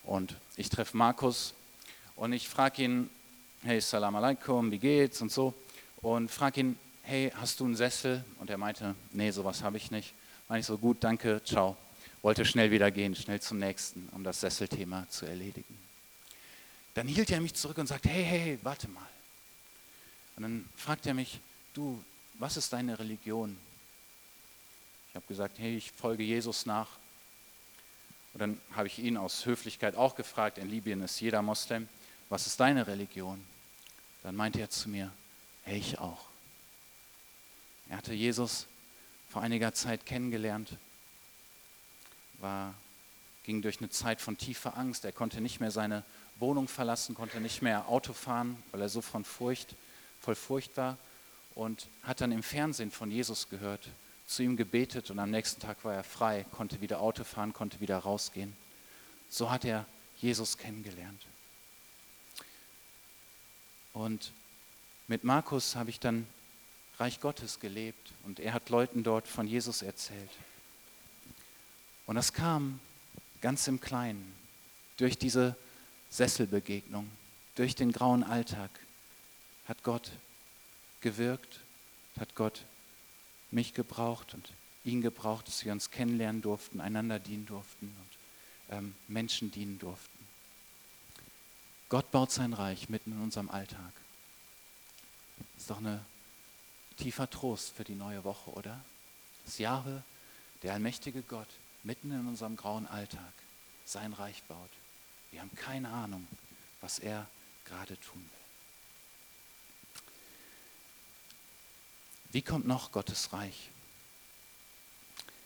und 0.03 0.35
ich 0.55 0.69
treffe 0.69 0.95
Markus 0.95 1.53
und 2.15 2.33
ich 2.33 2.47
frage 2.47 2.83
ihn, 2.83 3.09
hey, 3.63 3.79
Salam 3.81 4.15
alaikum, 4.15 4.71
wie 4.71 4.79
geht's 4.79 5.21
und 5.21 5.31
so. 5.31 5.53
Und 6.01 6.31
frage 6.31 6.61
ihn, 6.61 6.79
hey, 7.03 7.31
hast 7.35 7.59
du 7.59 7.65
einen 7.65 7.75
Sessel? 7.75 8.23
Und 8.39 8.49
er 8.49 8.57
meinte, 8.57 8.95
nee, 9.11 9.31
sowas 9.31 9.61
habe 9.63 9.77
ich 9.77 9.91
nicht. 9.91 10.13
Meine 10.47 10.61
ich 10.61 10.65
so, 10.65 10.77
gut, 10.77 11.03
danke, 11.03 11.41
ciao. 11.43 11.77
Wollte 12.27 12.43
schnell 12.43 12.71
wieder 12.71 12.91
gehen, 12.91 13.15
schnell 13.15 13.39
zum 13.39 13.57
nächsten, 13.57 14.09
um 14.11 14.21
das 14.21 14.41
Sesselthema 14.41 15.07
zu 15.09 15.25
erledigen. 15.25 15.79
Dann 16.93 17.07
hielt 17.07 17.31
er 17.31 17.39
mich 17.39 17.53
zurück 17.53 17.77
und 17.77 17.87
sagte, 17.87 18.09
hey, 18.09 18.25
hey, 18.25 18.59
warte 18.63 18.89
mal. 18.89 19.07
Und 20.35 20.43
dann 20.43 20.69
fragt 20.75 21.05
er 21.05 21.13
mich, 21.13 21.39
du, 21.73 22.03
was 22.33 22.57
ist 22.57 22.73
deine 22.73 22.99
Religion? 22.99 23.55
Ich 25.07 25.15
habe 25.15 25.25
gesagt, 25.25 25.57
hey, 25.57 25.77
ich 25.77 25.93
folge 25.93 26.21
Jesus 26.21 26.65
nach. 26.65 26.89
Und 28.33 28.41
dann 28.41 28.61
habe 28.75 28.87
ich 28.87 28.99
ihn 28.99 29.15
aus 29.15 29.45
Höflichkeit 29.45 29.95
auch 29.95 30.15
gefragt, 30.15 30.57
in 30.57 30.69
Libyen 30.69 31.01
ist 31.03 31.21
jeder 31.21 31.41
Moslem, 31.41 31.87
was 32.27 32.45
ist 32.45 32.59
deine 32.59 32.87
Religion? 32.87 33.41
Dann 34.23 34.35
meinte 34.35 34.59
er 34.59 34.69
zu 34.69 34.89
mir, 34.89 35.13
hey, 35.63 35.77
ich 35.77 35.97
auch. 35.97 36.25
Er 37.87 37.95
hatte 37.95 38.13
Jesus 38.13 38.67
vor 39.29 39.43
einiger 39.43 39.73
Zeit 39.73 40.05
kennengelernt 40.05 40.77
war, 42.39 42.73
ging 43.43 43.61
durch 43.61 43.79
eine 43.79 43.89
Zeit 43.89 44.21
von 44.21 44.37
tiefer 44.37 44.77
Angst. 44.77 45.05
Er 45.05 45.11
konnte 45.11 45.41
nicht 45.41 45.59
mehr 45.59 45.71
seine 45.71 46.03
Wohnung 46.39 46.67
verlassen, 46.67 47.15
konnte 47.15 47.39
nicht 47.39 47.61
mehr 47.61 47.87
Auto 47.87 48.13
fahren, 48.13 48.61
weil 48.71 48.81
er 48.81 48.89
so 48.89 49.01
von 49.01 49.23
Furcht, 49.23 49.75
voll 50.19 50.35
Furcht 50.35 50.77
war 50.77 50.97
und 51.55 51.87
hat 52.03 52.21
dann 52.21 52.31
im 52.31 52.43
Fernsehen 52.43 52.91
von 52.91 53.09
Jesus 53.09 53.49
gehört, 53.49 53.89
zu 54.27 54.43
ihm 54.43 54.57
gebetet 54.57 55.09
und 55.09 55.19
am 55.19 55.31
nächsten 55.31 55.61
Tag 55.61 55.83
war 55.83 55.93
er 55.93 56.03
frei, 56.03 56.45
konnte 56.51 56.81
wieder 56.81 56.99
Auto 56.99 57.23
fahren, 57.23 57.53
konnte 57.53 57.79
wieder 57.79 57.97
rausgehen. 57.97 58.55
So 59.29 59.49
hat 59.49 59.65
er 59.65 59.85
Jesus 60.17 60.57
kennengelernt. 60.57 61.21
Und 63.93 64.31
mit 65.07 65.23
Markus 65.23 65.75
habe 65.75 65.89
ich 65.89 65.99
dann 65.99 66.27
Reich 66.99 67.19
Gottes 67.21 67.59
gelebt 67.59 68.11
und 68.25 68.39
er 68.39 68.53
hat 68.53 68.69
Leuten 68.69 69.03
dort 69.03 69.27
von 69.27 69.47
Jesus 69.47 69.81
erzählt. 69.81 70.29
Und 72.07 72.15
das 72.15 72.33
kam 72.33 72.79
ganz 73.41 73.67
im 73.67 73.79
Kleinen, 73.79 74.33
durch 74.97 75.17
diese 75.17 75.55
Sesselbegegnung, 76.09 77.09
durch 77.55 77.75
den 77.75 77.91
grauen 77.91 78.23
Alltag 78.23 78.71
hat 79.67 79.83
Gott 79.83 80.11
gewirkt, 81.01 81.59
hat 82.19 82.33
Gott 82.33 82.65
mich 83.51 83.73
gebraucht 83.73 84.33
und 84.33 84.51
ihn 84.83 85.01
gebraucht, 85.01 85.47
dass 85.47 85.65
wir 85.65 85.71
uns 85.71 85.91
kennenlernen 85.91 86.41
durften, 86.41 86.81
einander 86.81 87.19
dienen 87.19 87.45
durften 87.45 87.85
und 87.85 88.75
ähm, 88.77 88.95
Menschen 89.07 89.51
dienen 89.51 89.77
durften. 89.77 90.17
Gott 91.89 92.09
baut 92.11 92.31
sein 92.31 92.53
Reich 92.53 92.89
mitten 92.89 93.11
in 93.11 93.21
unserem 93.21 93.49
Alltag. 93.49 93.93
Das 95.53 95.63
ist 95.63 95.69
doch 95.69 95.79
ein 95.79 96.03
tiefer 96.97 97.29
Trost 97.29 97.75
für 97.75 97.83
die 97.83 97.95
neue 97.95 98.23
Woche, 98.23 98.51
oder? 98.51 98.79
Das 99.45 99.57
Jahwe, 99.57 100.03
der 100.63 100.73
allmächtige 100.73 101.21
Gott, 101.21 101.47
mitten 101.87 102.11
in 102.11 102.27
unserem 102.27 102.57
grauen 102.57 102.85
Alltag 102.85 103.33
sein 103.85 104.11
Reich 104.11 104.43
baut. 104.43 104.69
Wir 105.31 105.39
haben 105.39 105.55
keine 105.55 105.89
Ahnung, 105.89 106.27
was 106.81 106.99
er 106.99 107.25
gerade 107.63 107.97
tun 108.01 108.21
will. 108.21 110.01
Wie 112.31 112.41
kommt 112.41 112.67
noch 112.67 112.91
Gottes 112.91 113.31
Reich? 113.31 113.69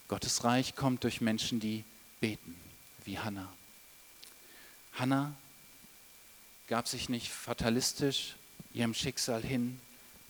Gottes 0.07 0.43
Reich 0.43 0.75
kommt 0.75 1.03
durch 1.03 1.21
Menschen, 1.21 1.59
die 1.59 1.85
beten, 2.19 2.59
wie 3.05 3.19
Hannah. 3.19 3.53
Hannah 4.93 5.35
gab 6.67 6.87
sich 6.87 7.07
nicht 7.07 7.29
fatalistisch 7.29 8.35
ihrem 8.73 8.95
Schicksal 8.95 9.43
hin, 9.43 9.79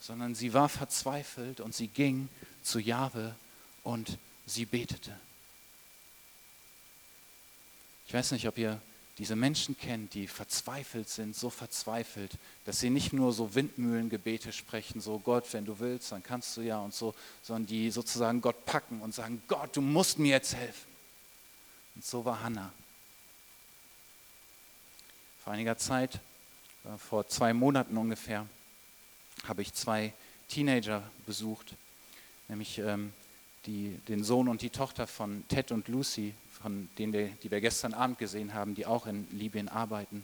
sondern 0.01 0.35
sie 0.35 0.53
war 0.53 0.67
verzweifelt 0.67 1.61
und 1.61 1.73
sie 1.73 1.87
ging 1.87 2.27
zu 2.63 2.79
Jahwe 2.79 3.33
und 3.83 4.17
sie 4.45 4.65
betete. 4.65 5.17
Ich 8.11 8.13
weiß 8.13 8.33
nicht, 8.33 8.45
ob 8.45 8.57
ihr 8.57 8.77
diese 9.17 9.37
Menschen 9.37 9.77
kennt, 9.77 10.15
die 10.15 10.27
verzweifelt 10.27 11.07
sind, 11.07 11.33
so 11.33 11.49
verzweifelt, 11.49 12.33
dass 12.65 12.81
sie 12.81 12.89
nicht 12.89 13.13
nur 13.13 13.31
so 13.31 13.55
Windmühlengebete 13.55 14.51
sprechen, 14.51 14.99
so 14.99 15.17
Gott, 15.17 15.45
wenn 15.53 15.63
du 15.63 15.79
willst, 15.79 16.11
dann 16.11 16.21
kannst 16.21 16.57
du 16.57 16.61
ja 16.61 16.81
und 16.81 16.93
so, 16.93 17.15
sondern 17.41 17.67
die 17.67 17.89
sozusagen 17.89 18.41
Gott 18.41 18.65
packen 18.65 18.99
und 18.99 19.13
sagen, 19.13 19.41
Gott, 19.47 19.77
du 19.77 19.79
musst 19.79 20.19
mir 20.19 20.31
jetzt 20.31 20.53
helfen. 20.53 20.89
Und 21.95 22.03
so 22.03 22.25
war 22.25 22.43
Hannah. 22.43 22.73
Vor 25.45 25.53
einiger 25.53 25.77
Zeit, 25.77 26.15
äh, 26.83 26.97
vor 26.97 27.29
zwei 27.29 27.53
Monaten 27.53 27.95
ungefähr, 27.95 28.45
habe 29.45 29.61
ich 29.61 29.73
zwei 29.73 30.11
Teenager 30.49 31.01
besucht, 31.25 31.75
nämlich 32.49 32.77
ähm, 32.77 33.13
die, 33.65 33.97
den 34.07 34.23
Sohn 34.23 34.47
und 34.47 34.61
die 34.61 34.69
Tochter 34.69 35.07
von 35.07 35.43
Ted 35.47 35.71
und 35.71 35.87
Lucy, 35.87 36.33
von 36.61 36.89
denen 36.97 37.13
wir, 37.13 37.27
die 37.43 37.51
wir 37.51 37.61
gestern 37.61 37.93
Abend 37.93 38.17
gesehen 38.17 38.53
haben, 38.53 38.75
die 38.75 38.85
auch 38.85 39.05
in 39.05 39.27
Libyen 39.31 39.69
arbeiten. 39.69 40.23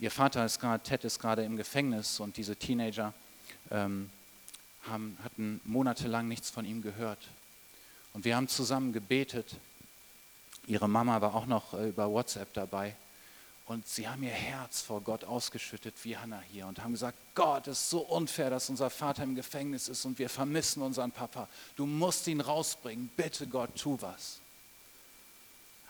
Ihr 0.00 0.10
Vater 0.10 0.44
ist 0.44 0.60
gerade, 0.60 0.82
Ted 0.82 1.04
ist 1.04 1.20
gerade 1.20 1.44
im 1.44 1.56
Gefängnis 1.56 2.18
und 2.18 2.36
diese 2.36 2.56
Teenager 2.56 3.14
ähm, 3.70 4.10
haben, 4.88 5.16
hatten 5.22 5.60
monatelang 5.64 6.26
nichts 6.26 6.50
von 6.50 6.64
ihm 6.64 6.82
gehört. 6.82 7.28
Und 8.12 8.24
wir 8.24 8.36
haben 8.36 8.48
zusammen 8.48 8.92
gebetet. 8.92 9.56
Ihre 10.66 10.88
Mama 10.88 11.20
war 11.20 11.34
auch 11.34 11.46
noch 11.46 11.74
äh, 11.74 11.88
über 11.88 12.10
WhatsApp 12.10 12.52
dabei. 12.52 12.96
Und 13.66 13.86
sie 13.86 14.08
haben 14.08 14.22
ihr 14.22 14.30
Herz 14.30 14.82
vor 14.82 15.00
Gott 15.00 15.24
ausgeschüttet, 15.24 15.94
wie 16.02 16.16
Hannah 16.16 16.42
hier, 16.50 16.66
und 16.66 16.82
haben 16.82 16.92
gesagt, 16.92 17.16
Gott, 17.34 17.68
es 17.68 17.82
ist 17.82 17.90
so 17.90 18.00
unfair, 18.00 18.50
dass 18.50 18.68
unser 18.68 18.90
Vater 18.90 19.22
im 19.22 19.34
Gefängnis 19.34 19.88
ist 19.88 20.04
und 20.04 20.18
wir 20.18 20.28
vermissen 20.28 20.82
unseren 20.82 21.12
Papa. 21.12 21.48
Du 21.76 21.86
musst 21.86 22.26
ihn 22.26 22.40
rausbringen. 22.40 23.10
Bitte 23.16 23.46
Gott, 23.46 23.70
tu 23.76 23.96
was 24.00 24.42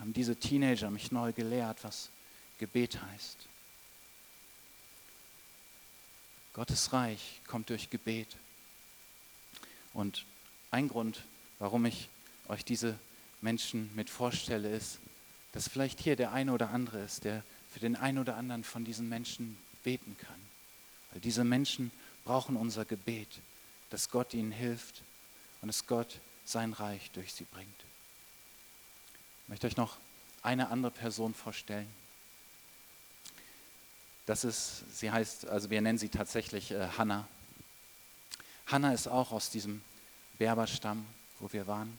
haben 0.02 0.12
diese 0.12 0.34
Teenager 0.34 0.90
mich 0.90 1.12
neu 1.12 1.32
gelehrt, 1.32 1.84
was 1.84 2.10
Gebet 2.58 3.00
heißt. 3.00 3.36
Gottes 6.54 6.92
Reich 6.92 7.40
kommt 7.46 7.70
durch 7.70 7.88
Gebet. 7.88 8.36
Und 9.92 10.26
ein 10.72 10.88
Grund, 10.88 11.22
warum 11.60 11.84
ich 11.84 12.08
euch 12.48 12.64
diese 12.64 12.98
Menschen 13.42 13.94
mit 13.94 14.10
vorstelle, 14.10 14.74
ist, 14.74 14.98
dass 15.52 15.68
vielleicht 15.68 16.00
hier 16.00 16.16
der 16.16 16.32
eine 16.32 16.52
oder 16.52 16.70
andere 16.70 16.98
ist, 17.04 17.22
der 17.22 17.44
für 17.72 17.80
den 17.80 17.96
einen 17.96 18.18
oder 18.18 18.36
anderen 18.36 18.64
von 18.64 18.84
diesen 18.84 19.08
Menschen 19.08 19.56
beten 19.82 20.16
kann. 20.18 20.40
Weil 21.12 21.20
diese 21.20 21.44
Menschen 21.44 21.90
brauchen 22.24 22.56
unser 22.56 22.84
Gebet, 22.84 23.28
dass 23.90 24.10
Gott 24.10 24.34
ihnen 24.34 24.52
hilft 24.52 25.02
und 25.60 25.68
dass 25.68 25.86
Gott 25.86 26.20
sein 26.44 26.72
Reich 26.72 27.10
durch 27.12 27.32
sie 27.32 27.44
bringt. 27.44 27.68
Ich 29.44 29.48
möchte 29.48 29.66
euch 29.66 29.76
noch 29.76 29.96
eine 30.42 30.68
andere 30.68 30.92
Person 30.92 31.34
vorstellen. 31.34 31.88
Das 34.26 34.44
ist, 34.44 34.84
sie 34.94 35.10
heißt, 35.10 35.46
also 35.46 35.70
wir 35.70 35.80
nennen 35.80 35.98
sie 35.98 36.08
tatsächlich 36.08 36.70
äh, 36.70 36.88
Hannah. 36.96 37.26
Hannah 38.66 38.92
ist 38.92 39.08
auch 39.08 39.32
aus 39.32 39.50
diesem 39.50 39.82
Berberstamm, 40.38 41.04
wo 41.40 41.52
wir 41.52 41.66
waren. 41.66 41.98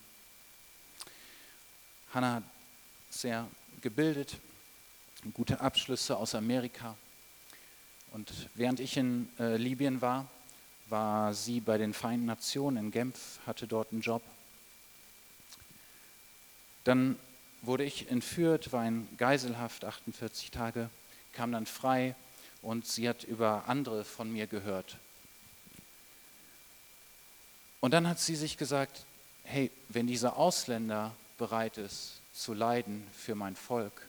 Hannah 2.14 2.42
sehr 3.10 3.48
gebildet, 3.82 4.38
gute 5.32 5.62
Abschlüsse 5.62 6.18
aus 6.18 6.36
Amerika. 6.36 6.96
Und 8.12 8.32
während 8.56 8.80
ich 8.80 8.98
in 8.98 9.30
äh, 9.40 9.58
Libyen 9.58 10.02
war, 10.02 10.28
war 10.90 11.34
sie 11.34 11.60
bei 11.60 11.78
den 11.78 11.94
Vereinten 11.94 12.26
Nationen 12.26 12.78
in 12.78 12.92
Genf, 12.92 13.40
hatte 13.48 13.68
dort 13.68 13.92
einen 13.92 14.02
Job. 14.02 14.22
Dann 16.84 17.18
wurde 17.62 17.86
ich 17.86 18.12
entführt, 18.12 18.74
war 18.74 18.86
in 18.86 19.08
Geiselhaft 19.18 19.86
48 19.86 20.52
Tage, 20.52 20.90
kam 21.32 21.52
dann 21.52 21.66
frei 21.66 22.16
und 22.62 22.86
sie 22.86 23.08
hat 23.08 23.24
über 23.24 23.64
andere 23.68 24.04
von 24.04 24.32
mir 24.32 24.48
gehört. 24.48 24.98
Und 27.80 27.94
dann 27.94 28.08
hat 28.08 28.20
sie 28.20 28.36
sich 28.36 28.58
gesagt, 28.58 29.06
hey, 29.44 29.72
wenn 29.90 30.08
dieser 30.08 30.38
Ausländer 30.38 31.16
bereit 31.38 31.78
ist 31.78 32.22
zu 32.34 32.54
leiden 32.54 33.08
für 33.14 33.36
mein 33.36 33.56
Volk 33.56 34.08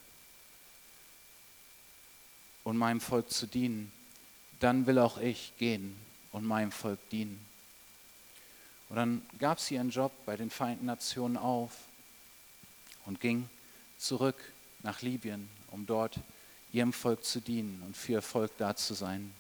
und 2.65 2.77
meinem 2.77 3.01
Volk 3.01 3.31
zu 3.31 3.47
dienen, 3.47 3.93
dann 4.59 4.87
will 4.87 4.99
auch 4.99 5.19
ich 5.19 5.53
gehen 5.59 5.97
und 6.33 6.45
meinem 6.45 6.73
Volk 6.73 6.99
dienen. 7.11 7.39
Und 8.89 8.97
dann 8.97 9.23
gab 9.39 9.61
sie 9.61 9.75
ihren 9.75 9.91
Job 9.91 10.13
bei 10.27 10.37
den 10.37 10.51
Vereinten 10.51 10.87
Nationen 10.87 11.37
auf 11.37 11.73
und 13.07 13.21
ging 13.21 13.49
zurück 13.99 14.37
nach 14.83 15.03
Libyen, 15.03 15.49
um 15.71 15.87
dort 15.87 16.21
ihrem 16.73 16.93
Volk 16.93 17.25
zu 17.25 17.41
dienen 17.41 17.83
und 17.87 17.97
für 17.97 18.13
ihr 18.13 18.23
Volk 18.23 18.53
da 18.59 18.75
zu 18.75 18.95
sein. 18.95 19.33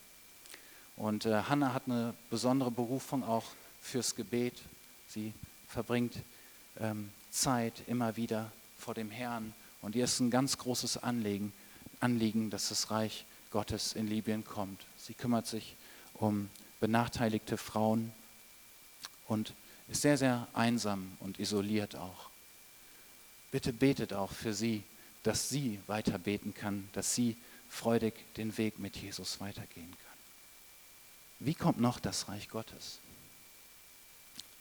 Und 0.96 1.26
äh, 1.26 1.42
Hannah 1.42 1.72
hat 1.72 1.84
eine 1.86 2.14
besondere 2.30 2.70
Berufung 2.70 3.24
auch 3.24 3.44
fürs 3.80 4.14
Gebet. 4.14 4.62
Sie 5.08 5.32
verbringt 5.68 6.16
ähm, 6.78 7.10
Zeit 7.30 7.82
immer 7.86 8.16
wieder 8.16 8.52
vor 8.78 8.94
dem 8.94 9.10
Herrn 9.10 9.52
und 9.82 9.96
ihr 9.96 10.04
ist 10.04 10.20
ein 10.20 10.30
ganz 10.30 10.56
großes 10.56 11.02
Anliegen, 11.02 11.52
Anliegen, 12.04 12.50
dass 12.50 12.68
das 12.68 12.90
Reich 12.90 13.24
Gottes 13.50 13.94
in 13.94 14.06
Libyen 14.06 14.44
kommt. 14.44 14.84
Sie 14.98 15.14
kümmert 15.14 15.46
sich 15.46 15.74
um 16.12 16.50
benachteiligte 16.78 17.56
Frauen 17.56 18.12
und 19.26 19.54
ist 19.88 20.02
sehr, 20.02 20.18
sehr 20.18 20.46
einsam 20.52 21.16
und 21.20 21.40
isoliert 21.40 21.96
auch. 21.96 22.28
Bitte 23.50 23.72
betet 23.72 24.12
auch 24.12 24.32
für 24.32 24.52
sie, 24.52 24.82
dass 25.22 25.48
sie 25.48 25.80
weiter 25.86 26.18
beten 26.18 26.52
kann, 26.52 26.88
dass 26.92 27.14
sie 27.14 27.36
freudig 27.70 28.14
den 28.36 28.56
Weg 28.58 28.78
mit 28.78 28.96
Jesus 28.96 29.40
weitergehen 29.40 29.90
kann. 29.90 30.18
Wie 31.40 31.54
kommt 31.54 31.80
noch 31.80 31.98
das 32.00 32.28
Reich 32.28 32.48
Gottes? 32.50 33.00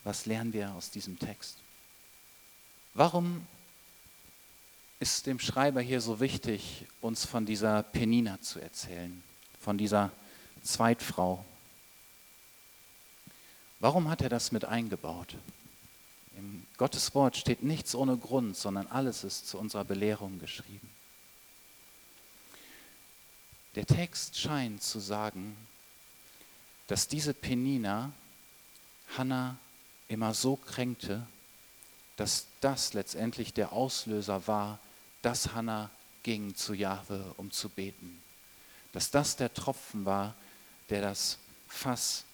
Was 0.02 0.26
lernen 0.26 0.52
wir 0.52 0.72
aus 0.72 0.90
diesem 0.90 1.18
Text? 1.18 1.58
Warum 2.94 3.46
ist 5.04 5.26
dem 5.26 5.38
Schreiber 5.38 5.82
hier 5.82 6.00
so 6.00 6.18
wichtig, 6.18 6.86
uns 7.02 7.26
von 7.26 7.44
dieser 7.44 7.82
Penina 7.82 8.40
zu 8.40 8.58
erzählen, 8.58 9.22
von 9.60 9.76
dieser 9.76 10.10
Zweitfrau? 10.62 11.44
Warum 13.80 14.08
hat 14.08 14.22
er 14.22 14.30
das 14.30 14.50
mit 14.50 14.64
eingebaut 14.64 15.36
Im 16.38 16.66
Gottes 16.78 17.14
Wort 17.14 17.36
steht 17.36 17.62
nichts 17.62 17.94
ohne 17.94 18.16
Grund, 18.16 18.56
sondern 18.56 18.86
alles 18.86 19.24
ist 19.24 19.46
zu 19.46 19.58
unserer 19.58 19.84
Belehrung 19.84 20.38
geschrieben. 20.38 20.88
Der 23.74 23.84
Text 23.84 24.38
scheint 24.38 24.82
zu 24.82 25.00
sagen, 25.00 25.54
dass 26.86 27.08
diese 27.08 27.34
Penina 27.34 28.10
Hannah 29.18 29.58
immer 30.08 30.32
so 30.32 30.56
kränkte, 30.56 31.26
dass 32.16 32.46
das 32.62 32.94
letztendlich 32.94 33.52
der 33.52 33.74
Auslöser 33.74 34.46
war, 34.46 34.78
dass 35.24 35.54
Hannah 35.54 35.90
ging 36.22 36.54
zu 36.54 36.74
Jahwe, 36.74 37.34
um 37.36 37.50
zu 37.50 37.68
beten. 37.68 38.22
Dass 38.92 39.10
das 39.10 39.36
der 39.36 39.52
Tropfen 39.52 40.04
war, 40.04 40.34
der 40.90 41.00
das 41.00 41.38
Fass 41.66 42.24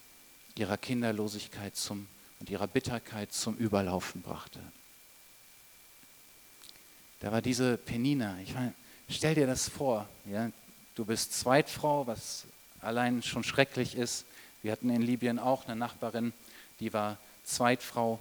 ihrer 0.57 0.76
Kinderlosigkeit 0.76 1.76
zum, 1.76 2.09
und 2.40 2.50
ihrer 2.50 2.66
Bitterkeit 2.66 3.33
zum 3.33 3.57
Überlaufen 3.57 4.22
brachte. 4.22 4.61
Da 7.20 7.31
war 7.31 7.42
diese 7.42 7.76
Penina. 7.76 8.38
Ich 8.42 8.55
meine, 8.55 8.74
stell 9.09 9.35
dir 9.35 9.46
das 9.46 9.68
vor. 9.68 10.09
Ja? 10.24 10.50
Du 10.94 11.05
bist 11.05 11.35
Zweitfrau, 11.35 12.07
was 12.07 12.44
allein 12.81 13.22
schon 13.22 13.44
schrecklich 13.44 13.94
ist. 13.94 14.24
Wir 14.62 14.72
hatten 14.72 14.90
in 14.90 15.03
Libyen 15.03 15.38
auch 15.38 15.66
eine 15.66 15.76
Nachbarin, 15.76 16.33
die 16.81 16.92
war 16.92 17.18
Zweitfrau, 17.44 18.18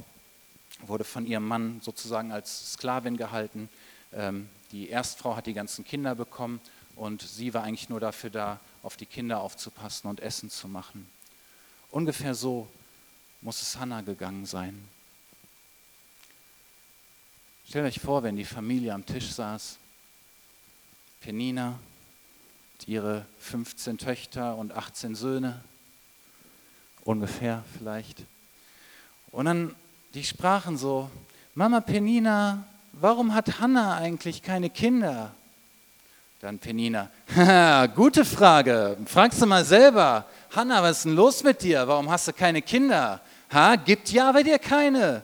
wurde 0.81 1.03
von 1.03 1.25
ihrem 1.25 1.47
Mann 1.47 1.81
sozusagen 1.83 2.31
als 2.31 2.73
Sklavin 2.73 3.17
gehalten. 3.17 3.69
Ähm, 4.13 4.49
die 4.71 4.89
Erstfrau 4.89 5.35
hat 5.35 5.47
die 5.47 5.53
ganzen 5.53 5.85
Kinder 5.85 6.15
bekommen 6.15 6.61
und 6.95 7.21
sie 7.21 7.53
war 7.53 7.63
eigentlich 7.63 7.89
nur 7.89 7.99
dafür 7.99 8.29
da, 8.29 8.59
auf 8.83 8.97
die 8.97 9.05
Kinder 9.05 9.41
aufzupassen 9.41 10.07
und 10.07 10.19
Essen 10.19 10.49
zu 10.49 10.67
machen. 10.67 11.09
Ungefähr 11.91 12.35
so 12.35 12.67
muss 13.41 13.61
es 13.61 13.77
Hannah 13.77 14.01
gegangen 14.01 14.45
sein. 14.45 14.87
Stellt 17.67 17.85
euch 17.85 17.99
vor, 17.99 18.23
wenn 18.23 18.35
die 18.35 18.45
Familie 18.45 18.93
am 18.93 19.05
Tisch 19.05 19.31
saß, 19.31 19.77
Penina, 21.21 21.79
ihre 22.85 23.25
15 23.39 23.97
Töchter 23.97 24.55
und 24.55 24.71
18 24.71 25.15
Söhne, 25.15 25.61
ungefähr 27.03 27.63
vielleicht. 27.77 28.23
Und 29.31 29.45
dann, 29.45 29.75
die 30.13 30.23
sprachen 30.23 30.77
so, 30.77 31.11
Mama 31.53 31.81
Penina, 31.81 32.65
warum 32.93 33.33
hat 33.33 33.59
Hannah 33.59 33.97
eigentlich 33.97 34.41
keine 34.41 34.69
Kinder? 34.69 35.33
Dann 36.41 36.57
Penina, 36.57 37.09
gute 37.95 38.23
Frage, 38.23 38.97
fragst 39.05 39.41
du 39.41 39.45
mal 39.45 39.65
selber. 39.65 40.25
Hannah, 40.51 40.81
was 40.81 40.99
ist 40.99 41.05
denn 41.05 41.15
los 41.15 41.43
mit 41.43 41.61
dir? 41.61 41.87
Warum 41.87 42.09
hast 42.09 42.27
du 42.27 42.33
keine 42.33 42.61
Kinder? 42.61 43.21
Ha, 43.51 43.75
gibt 43.75 44.09
Jahwe 44.09 44.43
dir 44.43 44.57
keine? 44.57 45.23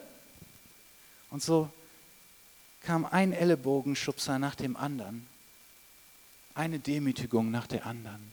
Und 1.30 1.41
so 1.41 1.69
kam 2.82 3.06
ein 3.06 3.32
Ellenbogenschubser 3.34 4.39
nach 4.39 4.56
dem 4.56 4.75
anderen, 4.75 5.25
eine 6.54 6.80
Demütigung 6.80 7.49
nach 7.49 7.67
der 7.67 7.86
anderen. 7.86 8.32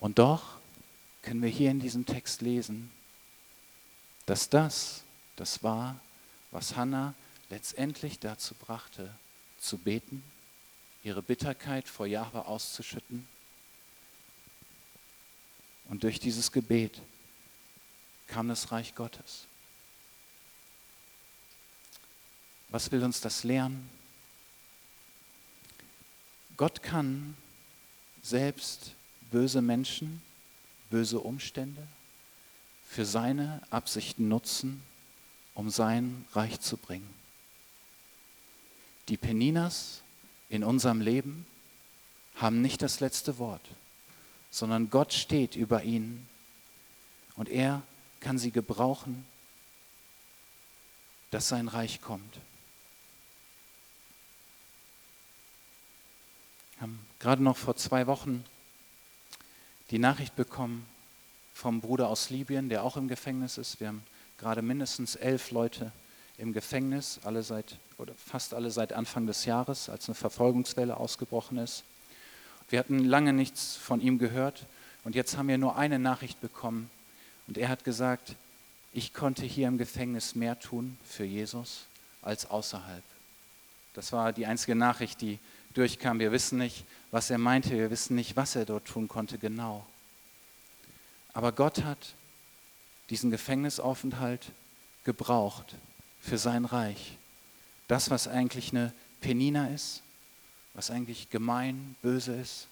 Und 0.00 0.18
doch 0.18 0.42
können 1.22 1.42
wir 1.42 1.48
hier 1.48 1.70
in 1.70 1.80
diesem 1.80 2.06
Text 2.06 2.42
lesen, 2.42 2.90
dass 4.26 4.48
das 4.48 5.02
das 5.36 5.62
war, 5.62 5.96
was 6.54 6.76
Hannah 6.76 7.14
letztendlich 7.50 8.20
dazu 8.20 8.54
brachte, 8.54 9.12
zu 9.58 9.76
beten, 9.76 10.22
ihre 11.02 11.20
Bitterkeit 11.20 11.88
vor 11.88 12.06
Jahwe 12.06 12.46
auszuschütten. 12.46 13.26
Und 15.88 16.04
durch 16.04 16.20
dieses 16.20 16.52
Gebet 16.52 17.02
kam 18.28 18.48
das 18.48 18.70
Reich 18.70 18.94
Gottes. 18.94 19.46
Was 22.68 22.90
will 22.92 23.02
uns 23.02 23.20
das 23.20 23.42
lernen? 23.42 23.90
Gott 26.56 26.84
kann 26.84 27.36
selbst 28.22 28.92
böse 29.32 29.60
Menschen, 29.60 30.22
böse 30.88 31.18
Umstände 31.18 31.84
für 32.88 33.04
seine 33.04 33.60
Absichten 33.70 34.28
nutzen, 34.28 34.82
um 35.54 35.70
sein 35.70 36.24
Reich 36.32 36.60
zu 36.60 36.76
bringen. 36.76 37.08
Die 39.08 39.16
Peninas 39.16 40.02
in 40.48 40.64
unserem 40.64 41.00
Leben 41.00 41.46
haben 42.36 42.62
nicht 42.62 42.82
das 42.82 43.00
letzte 43.00 43.38
Wort, 43.38 43.66
sondern 44.50 44.90
Gott 44.90 45.12
steht 45.12 45.56
über 45.56 45.84
ihnen 45.84 46.28
und 47.36 47.48
er 47.48 47.82
kann 48.20 48.38
sie 48.38 48.50
gebrauchen, 48.50 49.24
dass 51.30 51.48
sein 51.48 51.68
Reich 51.68 52.00
kommt. 52.00 52.34
Wir 56.74 56.82
haben 56.82 56.98
gerade 57.18 57.42
noch 57.42 57.56
vor 57.56 57.76
zwei 57.76 58.06
Wochen 58.06 58.44
die 59.90 59.98
Nachricht 59.98 60.34
bekommen 60.36 60.86
vom 61.52 61.80
Bruder 61.80 62.08
aus 62.08 62.30
Libyen, 62.30 62.68
der 62.68 62.82
auch 62.82 62.96
im 62.96 63.06
Gefängnis 63.06 63.58
ist. 63.58 63.80
Wir 63.80 63.88
haben 63.88 64.02
gerade 64.38 64.62
mindestens 64.62 65.16
elf 65.16 65.50
Leute 65.50 65.92
im 66.38 66.52
Gefängnis, 66.52 67.20
alle 67.24 67.42
seit, 67.42 67.76
oder 67.98 68.14
fast 68.14 68.54
alle 68.54 68.70
seit 68.70 68.92
Anfang 68.92 69.26
des 69.26 69.44
Jahres, 69.44 69.88
als 69.88 70.08
eine 70.08 70.14
Verfolgungswelle 70.14 70.96
ausgebrochen 70.96 71.58
ist. 71.58 71.84
Wir 72.70 72.78
hatten 72.78 72.98
lange 72.98 73.32
nichts 73.32 73.76
von 73.76 74.00
ihm 74.00 74.18
gehört 74.18 74.66
und 75.04 75.14
jetzt 75.14 75.36
haben 75.36 75.48
wir 75.48 75.58
nur 75.58 75.76
eine 75.76 75.98
Nachricht 75.98 76.40
bekommen 76.40 76.90
und 77.46 77.58
er 77.58 77.68
hat 77.68 77.84
gesagt, 77.84 78.36
ich 78.92 79.12
konnte 79.12 79.44
hier 79.44 79.68
im 79.68 79.78
Gefängnis 79.78 80.34
mehr 80.34 80.58
tun 80.58 80.96
für 81.04 81.24
Jesus 81.24 81.86
als 82.22 82.46
außerhalb. 82.46 83.02
Das 83.92 84.12
war 84.12 84.32
die 84.32 84.46
einzige 84.46 84.74
Nachricht, 84.74 85.20
die 85.20 85.38
durchkam. 85.74 86.18
Wir 86.18 86.32
wissen 86.32 86.58
nicht, 86.58 86.84
was 87.10 87.30
er 87.30 87.38
meinte, 87.38 87.70
wir 87.70 87.90
wissen 87.90 88.14
nicht, 88.16 88.36
was 88.36 88.56
er 88.56 88.64
dort 88.64 88.86
tun 88.86 89.08
konnte 89.08 89.38
genau. 89.38 89.86
Aber 91.32 91.52
Gott 91.52 91.84
hat 91.84 92.14
diesen 93.14 93.30
Gefängnisaufenthalt 93.30 94.50
gebraucht 95.04 95.76
für 96.20 96.36
sein 96.36 96.64
Reich. 96.64 97.16
Das, 97.86 98.10
was 98.10 98.26
eigentlich 98.26 98.72
eine 98.72 98.92
Penina 99.20 99.68
ist, 99.68 100.02
was 100.72 100.90
eigentlich 100.90 101.30
gemein, 101.30 101.94
böse 102.02 102.34
ist, 102.34 102.66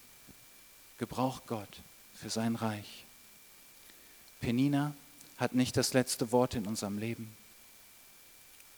gebraucht 0.98 1.46
Gott 1.46 1.82
für 2.12 2.28
sein 2.28 2.56
Reich. 2.56 3.04
Penina 4.40 4.96
hat 5.36 5.54
nicht 5.54 5.76
das 5.76 5.92
letzte 5.92 6.32
Wort 6.32 6.56
in 6.56 6.66
unserem 6.66 6.98
Leben, 6.98 7.32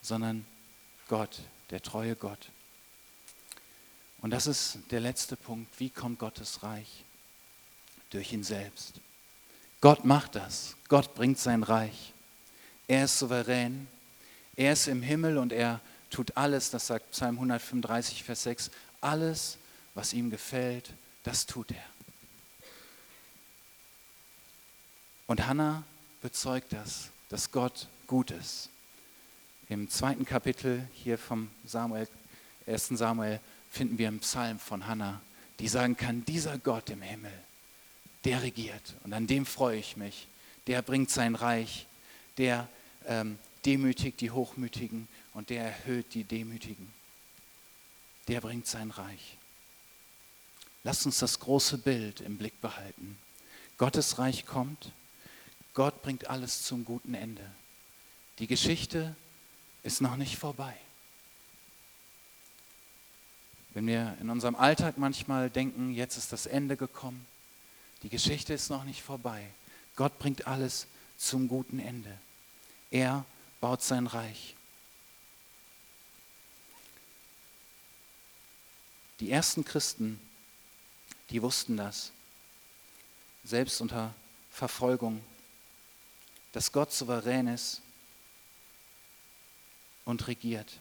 sondern 0.03 0.45
Gott, 1.09 1.41
der 1.71 1.81
treue 1.81 2.15
Gott. 2.15 2.51
Und 4.21 4.33
das 4.33 4.47
ist 4.47 4.81
der 4.91 5.01
letzte 5.01 5.35
Punkt. 5.35 5.81
Wie 5.81 5.89
kommt 5.89 6.19
Gottes 6.19 6.63
Reich? 6.63 7.05
Durch 8.11 8.35
ihn 8.35 8.45
selbst. 8.45 9.01
Gott 9.85 10.07
macht 10.07 10.35
das. 10.35 10.77
Gott 10.89 11.15
bringt 11.15 11.39
sein 11.39 11.63
Reich. 11.63 12.15
Er 12.89 13.05
ist 13.05 13.19
souverän. 13.19 13.87
Er 14.57 14.73
ist 14.73 14.89
im 14.89 15.03
Himmel 15.03 15.37
und 15.37 15.53
er 15.53 15.79
tut 16.09 16.39
alles, 16.39 16.71
das 16.71 16.87
sagt 16.87 17.11
Psalm 17.11 17.35
135, 17.35 18.25
Vers 18.25 18.45
6, 18.45 18.71
alles, 19.03 19.59
was 19.93 20.15
ihm 20.15 20.31
gefällt, 20.31 20.95
das 21.23 21.45
tut 21.45 21.71
er. 21.71 21.85
Und 25.27 25.47
Hannah 25.47 25.83
bezeugt 26.23 26.73
das, 26.73 27.11
dass 27.29 27.51
Gott 27.51 27.87
gut 28.07 28.31
ist. 28.31 28.71
Im 29.69 29.91
zweiten 29.91 30.25
Kapitel 30.25 30.89
hier 30.95 31.19
vom 31.19 31.51
Samuel, 31.67 32.09
1. 32.67 32.89
Samuel 32.89 33.39
finden 33.71 33.99
wir 33.99 34.09
einen 34.09 34.21
Psalm 34.21 34.59
von 34.59 34.87
Hannah, 34.87 35.21
die 35.59 35.69
sagen 35.69 35.95
kann, 35.95 36.25
dieser 36.25 36.57
Gott 36.57 36.89
im 36.89 37.03
Himmel, 37.03 37.35
der 38.25 38.43
regiert 38.43 38.95
und 39.05 39.13
an 39.13 39.27
dem 39.27 39.47
freue 39.47 39.79
ich 39.79 39.97
mich. 39.97 40.27
Der 40.67 40.83
bringt 40.83 41.11
sein 41.11 41.35
Reich, 41.35 41.87
der 42.39 42.69
ähm, 43.07 43.39
demütigt 43.65 44.21
die 44.21 44.31
Hochmütigen 44.31 45.09
und 45.35 45.51
der 45.51 45.65
erhöht 45.65 46.15
die 46.15 46.25
Demütigen. 46.25 46.93
Der 48.29 48.41
bringt 48.41 48.67
sein 48.67 48.91
Reich. 48.91 49.37
Lasst 50.85 51.07
uns 51.07 51.19
das 51.19 51.41
große 51.41 51.79
Bild 51.79 52.21
im 52.21 52.39
Blick 52.39 52.61
behalten. 52.61 53.19
Gottes 53.77 54.19
Reich 54.19 54.47
kommt, 54.47 54.93
Gott 55.73 56.03
bringt 56.03 56.29
alles 56.31 56.63
zum 56.63 56.85
guten 56.85 57.15
Ende. 57.15 57.45
Die 58.39 58.47
Geschichte 58.47 59.17
ist 59.83 60.01
noch 60.01 60.17
nicht 60.17 60.37
vorbei. 60.37 60.75
Wenn 63.75 63.87
wir 63.87 64.17
in 64.21 64.31
unserem 64.31 64.55
Alltag 64.55 64.99
manchmal 64.99 65.51
denken, 65.51 65.93
jetzt 65.93 66.17
ist 66.17 66.33
das 66.33 66.47
Ende 66.47 66.77
gekommen, 66.77 67.27
die 68.05 68.11
Geschichte 68.11 68.53
ist 68.53 68.69
noch 68.69 68.85
nicht 68.85 69.03
vorbei. 69.03 69.51
Gott 69.97 70.19
bringt 70.19 70.47
alles 70.47 70.87
zum 71.17 71.49
guten 71.49 71.79
Ende. 71.79 72.19
Er 72.91 73.25
baut 73.63 73.83
sein 73.83 74.07
Reich. 74.07 74.55
Die 79.21 79.31
ersten 79.31 79.65
Christen, 79.65 80.21
die 81.31 81.41
wussten 81.41 81.79
das, 81.79 82.13
selbst 83.43 83.81
unter 83.81 84.15
Verfolgung, 84.51 85.25
dass 86.53 86.73
Gott 86.73 86.93
souverän 86.93 87.47
ist 87.47 87.81
und 90.05 90.29
regiert. 90.29 90.79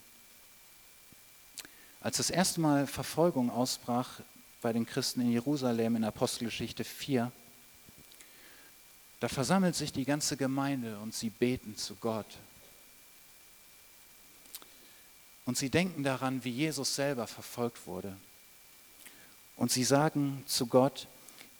Als 2.01 2.17
das 2.17 2.29
erste 2.29 2.59
Mal 2.59 2.85
Verfolgung 2.85 3.49
ausbrach 3.49 4.19
bei 4.63 4.73
den 4.73 4.87
Christen 4.87 5.21
in 5.21 5.31
Jerusalem 5.31 5.97
in 5.97 6.03
Apostelgeschichte 6.05 6.83
4, 6.83 7.31
da 9.19 9.27
versammelt 9.27 9.75
sich 9.75 9.91
die 9.91 10.05
ganze 10.05 10.37
Gemeinde 10.37 10.97
und 10.99 11.13
sie 11.13 11.29
beten 11.29 11.77
zu 11.77 11.95
Gott. 11.95 12.25
Und 15.45 15.57
sie 15.57 15.69
denken 15.69 16.03
daran, 16.03 16.43
wie 16.45 16.49
Jesus 16.49 16.95
selber 16.95 17.27
verfolgt 17.27 17.85
wurde. 17.85 18.15
Und 19.57 19.71
sie 19.71 19.83
sagen 19.83 20.43
zu 20.47 20.67
Gott, 20.67 21.07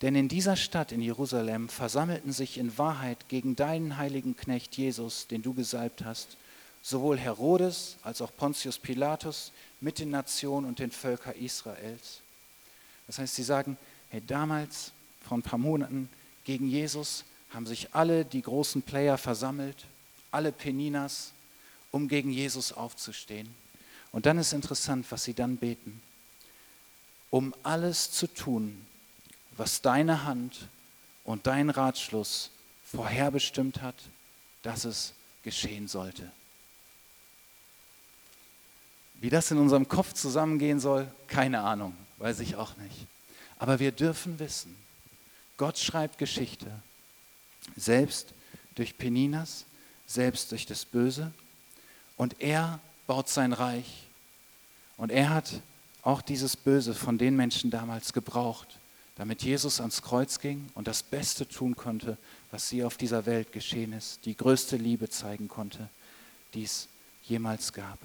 denn 0.01 0.15
in 0.15 0.29
dieser 0.29 0.55
Stadt 0.55 0.93
in 0.93 1.01
Jerusalem 1.01 1.69
versammelten 1.69 2.31
sich 2.31 2.57
in 2.57 2.77
Wahrheit 2.77 3.27
gegen 3.27 3.55
deinen 3.55 3.97
heiligen 3.97 4.35
Knecht 4.35 4.77
Jesus, 4.77 5.27
den 5.27 5.41
du 5.41 5.53
gesalbt 5.53 6.03
hast, 6.05 6.37
sowohl 6.81 7.17
Herodes 7.17 7.97
als 8.01 8.21
auch 8.21 8.31
Pontius 8.35 8.79
Pilatus 8.79 9.51
mit 9.81 9.99
den 9.99 10.09
Nationen 10.09 10.67
und 10.67 10.79
den 10.79 10.91
Völkern 10.91 11.35
Israels. 11.35 12.21
Das 13.07 13.19
heißt, 13.19 13.35
sie 13.35 13.43
sagen, 13.43 13.77
hey, 14.09 14.21
damals, 14.25 14.91
vor 15.27 15.37
ein 15.37 15.41
paar 15.41 15.59
Monaten, 15.59 16.09
gegen 16.43 16.67
Jesus 16.67 17.23
haben 17.53 17.65
sich 17.65 17.93
alle 17.93 18.25
die 18.25 18.41
großen 18.41 18.81
Player 18.81 19.17
versammelt, 19.17 19.85
alle 20.31 20.51
Peninas, 20.51 21.31
um 21.91 22.07
gegen 22.07 22.31
Jesus 22.31 22.71
aufzustehen. 22.71 23.53
Und 24.11 24.25
dann 24.25 24.37
ist 24.37 24.53
interessant, 24.53 25.05
was 25.09 25.23
sie 25.23 25.33
dann 25.33 25.57
beten. 25.57 26.01
Um 27.29 27.53
alles 27.63 28.11
zu 28.11 28.27
tun, 28.27 28.85
was 29.57 29.81
deine 29.81 30.23
Hand 30.23 30.67
und 31.23 31.47
dein 31.47 31.69
Ratschluss 31.69 32.51
vorherbestimmt 32.85 33.81
hat, 33.81 33.95
dass 34.61 34.85
es 34.85 35.13
geschehen 35.43 35.87
sollte. 35.87 36.31
Wie 39.15 39.29
das 39.29 39.51
in 39.51 39.57
unserem 39.57 39.87
Kopf 39.87 40.13
zusammengehen 40.13 40.79
soll, 40.79 41.09
keine 41.27 41.61
Ahnung, 41.61 41.95
weiß 42.23 42.39
ich 42.39 42.55
auch 42.55 42.77
nicht. 42.77 43.05
Aber 43.59 43.79
wir 43.79 43.91
dürfen 43.91 44.39
wissen, 44.39 44.73
Gott 45.57 45.77
schreibt 45.77 46.17
Geschichte, 46.17 46.71
selbst 47.75 48.33
durch 48.75 48.97
Peninas, 48.97 49.65
selbst 50.07 50.49
durch 50.51 50.65
das 50.65 50.85
Böse, 50.85 51.33
und 52.15 52.39
er 52.39 52.79
baut 53.07 53.27
sein 53.27 53.51
Reich. 53.51 54.07
Und 54.95 55.11
er 55.11 55.31
hat 55.31 55.61
auch 56.01 56.21
dieses 56.21 56.55
Böse 56.55 56.93
von 56.93 57.17
den 57.17 57.35
Menschen 57.35 57.71
damals 57.71 58.13
gebraucht, 58.13 58.79
damit 59.17 59.43
Jesus 59.43 59.81
ans 59.81 60.01
Kreuz 60.01 60.39
ging 60.39 60.69
und 60.75 60.87
das 60.87 61.03
Beste 61.03 61.45
tun 61.45 61.75
konnte, 61.75 62.17
was 62.51 62.69
sie 62.69 62.85
auf 62.85 62.95
dieser 62.95 63.25
Welt 63.25 63.51
geschehen 63.51 63.91
ist, 63.91 64.25
die 64.25 64.37
größte 64.37 64.77
Liebe 64.77 65.09
zeigen 65.09 65.49
konnte, 65.49 65.89
die 66.53 66.63
es 66.63 66.87
jemals 67.23 67.73
gab. 67.73 67.99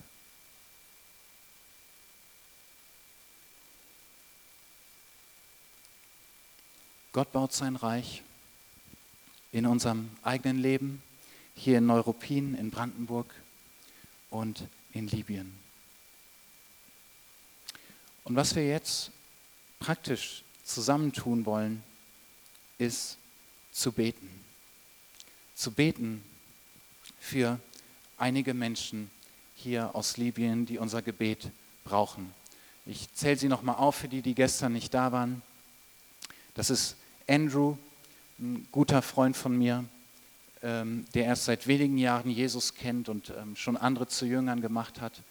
Gott 7.18 7.32
baut 7.32 7.52
sein 7.52 7.74
Reich 7.74 8.22
in 9.50 9.66
unserem 9.66 10.08
eigenen 10.22 10.56
Leben, 10.62 11.02
hier 11.56 11.78
in 11.78 11.86
Neuruppin, 11.86 12.54
in 12.54 12.70
Brandenburg 12.70 13.34
und 14.30 14.62
in 14.92 15.08
Libyen. 15.08 15.52
Und 18.22 18.36
was 18.36 18.54
wir 18.54 18.64
jetzt 18.64 19.10
praktisch 19.80 20.44
zusammentun 20.62 21.44
wollen, 21.44 21.82
ist 22.78 23.16
zu 23.72 23.90
beten. 23.90 24.30
Zu 25.56 25.72
beten 25.72 26.22
für 27.18 27.58
einige 28.16 28.54
Menschen 28.54 29.10
hier 29.56 29.92
aus 29.96 30.18
Libyen, 30.18 30.66
die 30.66 30.78
unser 30.78 31.02
Gebet 31.02 31.50
brauchen. 31.82 32.32
Ich 32.86 33.12
zähle 33.12 33.36
sie 33.36 33.48
nochmal 33.48 33.74
auf 33.74 33.96
für 33.96 34.08
die, 34.08 34.22
die 34.22 34.36
gestern 34.36 34.74
nicht 34.74 34.94
da 34.94 35.10
waren. 35.10 35.42
Das 36.54 36.70
ist 36.70 36.94
Andrew, 37.28 37.76
ein 38.38 38.66
guter 38.72 39.02
Freund 39.02 39.36
von 39.36 39.56
mir, 39.56 39.84
ähm, 40.62 41.04
der 41.14 41.26
erst 41.26 41.44
seit 41.44 41.66
wenigen 41.66 41.98
Jahren 41.98 42.30
Jesus 42.30 42.74
kennt 42.74 43.08
und 43.08 43.30
ähm, 43.38 43.54
schon 43.54 43.76
andere 43.76 44.08
zu 44.08 44.26
Jüngern 44.26 44.62
gemacht 44.62 45.00
hat. 45.00 45.22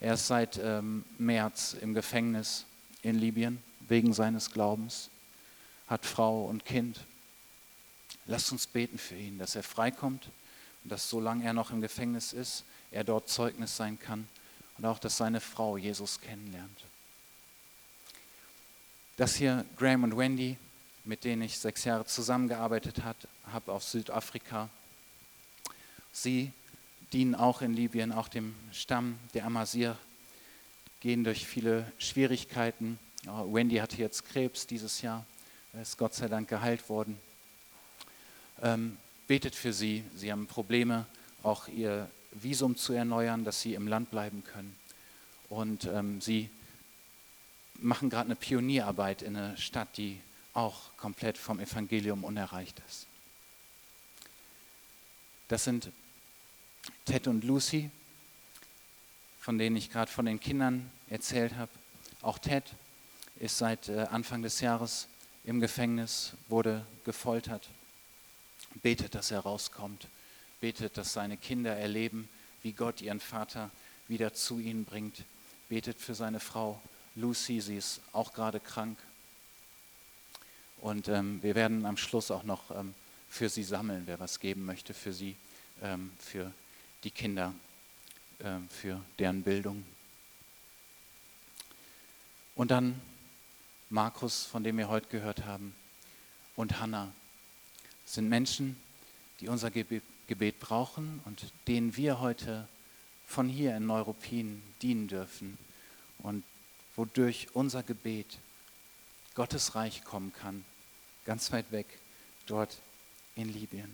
Er 0.00 0.14
ist 0.14 0.26
seit 0.26 0.58
ähm, 0.58 1.04
März 1.18 1.76
im 1.80 1.92
Gefängnis 1.94 2.64
in 3.02 3.18
Libyen 3.18 3.62
wegen 3.88 4.14
seines 4.14 4.50
Glaubens, 4.50 5.10
hat 5.88 6.06
Frau 6.06 6.46
und 6.46 6.64
Kind. 6.64 7.00
Lasst 8.26 8.50
uns 8.50 8.66
beten 8.66 8.96
für 8.98 9.16
ihn, 9.16 9.38
dass 9.38 9.54
er 9.54 9.62
freikommt 9.62 10.30
und 10.82 10.90
dass 10.90 11.10
solange 11.10 11.44
er 11.44 11.52
noch 11.52 11.70
im 11.70 11.82
Gefängnis 11.82 12.32
ist, 12.32 12.64
er 12.90 13.04
dort 13.04 13.28
Zeugnis 13.28 13.76
sein 13.76 13.98
kann 13.98 14.26
und 14.78 14.86
auch, 14.86 14.98
dass 14.98 15.18
seine 15.18 15.40
Frau 15.40 15.76
Jesus 15.76 16.20
kennenlernt. 16.20 16.84
Das 19.16 19.36
hier 19.36 19.66
Graham 19.76 20.04
und 20.04 20.16
Wendy, 20.16 20.56
mit 21.04 21.24
denen 21.24 21.42
ich 21.42 21.58
sechs 21.58 21.84
Jahre 21.84 22.04
zusammengearbeitet 22.04 23.02
habe 23.52 23.72
auf 23.72 23.82
Südafrika. 23.84 24.68
Sie 26.12 26.52
dienen 27.12 27.34
auch 27.34 27.62
in 27.62 27.74
Libyen, 27.74 28.12
auch 28.12 28.28
dem 28.28 28.54
Stamm 28.72 29.18
der 29.34 29.44
Amazir, 29.44 29.96
gehen 31.00 31.24
durch 31.24 31.46
viele 31.46 31.90
Schwierigkeiten, 31.98 32.98
Wendy 33.24 33.76
hatte 33.76 33.98
jetzt 33.98 34.24
Krebs 34.24 34.66
dieses 34.66 35.00
Jahr, 35.02 35.24
ist 35.80 35.96
Gott 35.96 36.14
sei 36.14 36.28
Dank 36.28 36.48
geheilt 36.48 36.88
worden. 36.88 37.18
Ähm, 38.60 38.96
betet 39.28 39.54
für 39.54 39.72
sie. 39.72 40.04
Sie 40.14 40.32
haben 40.32 40.46
Probleme, 40.46 41.06
auch 41.42 41.68
ihr 41.68 42.08
Visum 42.32 42.76
zu 42.76 42.92
erneuern, 42.92 43.44
dass 43.44 43.60
sie 43.60 43.74
im 43.74 43.86
Land 43.86 44.10
bleiben 44.10 44.42
können. 44.44 44.76
Und 45.48 45.84
ähm, 45.84 46.20
sie 46.20 46.50
machen 47.74 48.10
gerade 48.10 48.26
eine 48.26 48.36
Pionierarbeit 48.36 49.22
in 49.22 49.36
einer 49.36 49.56
Stadt, 49.56 49.96
die 49.96 50.20
auch 50.54 50.96
komplett 50.96 51.38
vom 51.38 51.60
Evangelium 51.60 52.24
unerreicht 52.24 52.80
ist. 52.88 53.06
Das 55.48 55.64
sind 55.64 55.90
Ted 57.04 57.26
und 57.26 57.44
Lucy, 57.44 57.90
von 59.40 59.58
denen 59.58 59.76
ich 59.76 59.90
gerade 59.90 60.10
von 60.10 60.24
den 60.24 60.40
Kindern 60.40 60.90
erzählt 61.08 61.56
habe. 61.56 61.70
Auch 62.22 62.38
Ted 62.38 62.64
ist 63.36 63.58
seit 63.58 63.88
äh, 63.88 64.06
Anfang 64.10 64.42
des 64.42 64.60
Jahres 64.60 65.08
im 65.44 65.60
Gefängnis, 65.60 66.34
wurde 66.48 66.86
gefoltert. 67.04 67.68
Betet, 68.82 69.14
dass 69.14 69.30
er 69.30 69.40
rauskommt. 69.40 70.06
Betet, 70.60 70.96
dass 70.96 71.12
seine 71.12 71.36
Kinder 71.36 71.76
erleben, 71.76 72.28
wie 72.62 72.72
Gott 72.72 73.02
ihren 73.02 73.20
Vater 73.20 73.70
wieder 74.06 74.32
zu 74.32 74.60
ihnen 74.60 74.84
bringt. 74.84 75.24
Betet 75.68 76.00
für 76.00 76.14
seine 76.14 76.38
Frau 76.38 76.80
Lucy, 77.14 77.60
sie 77.60 77.76
ist 77.76 78.00
auch 78.12 78.32
gerade 78.32 78.60
krank. 78.60 78.96
Und 80.82 81.06
ähm, 81.06 81.40
wir 81.42 81.54
werden 81.54 81.86
am 81.86 81.96
Schluss 81.96 82.32
auch 82.32 82.42
noch 82.42 82.72
ähm, 82.72 82.92
für 83.28 83.48
sie 83.48 83.62
sammeln, 83.62 84.02
wer 84.06 84.18
was 84.18 84.40
geben 84.40 84.66
möchte 84.66 84.94
für 84.94 85.12
sie, 85.12 85.36
ähm, 85.80 86.10
für 86.18 86.52
die 87.04 87.12
Kinder, 87.12 87.54
ähm, 88.40 88.68
für 88.68 89.00
deren 89.20 89.42
Bildung. 89.44 89.84
Und 92.56 92.72
dann 92.72 93.00
Markus, 93.90 94.44
von 94.44 94.64
dem 94.64 94.76
wir 94.76 94.88
heute 94.88 95.06
gehört 95.06 95.44
haben, 95.44 95.72
und 96.56 96.80
Hannah 96.80 97.12
sind 98.04 98.28
Menschen, 98.28 98.76
die 99.40 99.48
unser 99.48 99.70
Gebet 99.70 100.60
brauchen 100.60 101.20
und 101.24 101.52
denen 101.68 101.96
wir 101.96 102.18
heute 102.18 102.66
von 103.26 103.48
hier 103.48 103.76
in 103.76 103.86
Neuruppin 103.86 104.62
dienen 104.82 105.06
dürfen 105.06 105.56
und 106.18 106.42
wodurch 106.96 107.48
unser 107.54 107.84
Gebet 107.84 108.38
Gottes 109.34 109.76
Reich 109.76 110.04
kommen 110.04 110.32
kann, 110.32 110.64
ganz 111.24 111.52
weit 111.52 111.70
weg, 111.72 111.86
dort 112.46 112.80
in 113.36 113.52
Libyen. 113.52 113.90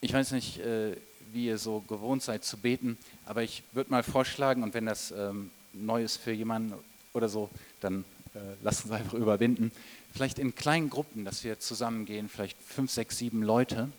Ich 0.00 0.12
weiß 0.12 0.32
nicht, 0.32 0.58
äh, 0.58 0.96
wie 1.32 1.46
ihr 1.46 1.58
so 1.58 1.80
gewohnt 1.80 2.22
seid 2.22 2.44
zu 2.44 2.58
beten, 2.58 2.96
aber 3.24 3.42
ich 3.42 3.62
würde 3.72 3.90
mal 3.90 4.02
vorschlagen, 4.02 4.62
und 4.62 4.74
wenn 4.74 4.86
das 4.86 5.10
ähm, 5.10 5.50
neu 5.72 6.04
ist 6.04 6.18
für 6.18 6.32
jemanden 6.32 6.74
oder 7.12 7.28
so, 7.28 7.50
dann 7.80 8.04
äh, 8.34 8.38
lasst 8.62 8.84
uns 8.84 8.92
einfach 8.92 9.14
überwinden. 9.14 9.72
Vielleicht 10.12 10.38
in 10.38 10.54
kleinen 10.54 10.90
Gruppen, 10.90 11.24
dass 11.24 11.44
wir 11.44 11.58
zusammengehen, 11.58 12.28
vielleicht 12.28 12.56
fünf, 12.62 12.90
sechs, 12.90 13.18
sieben 13.18 13.42
Leute 13.42 13.90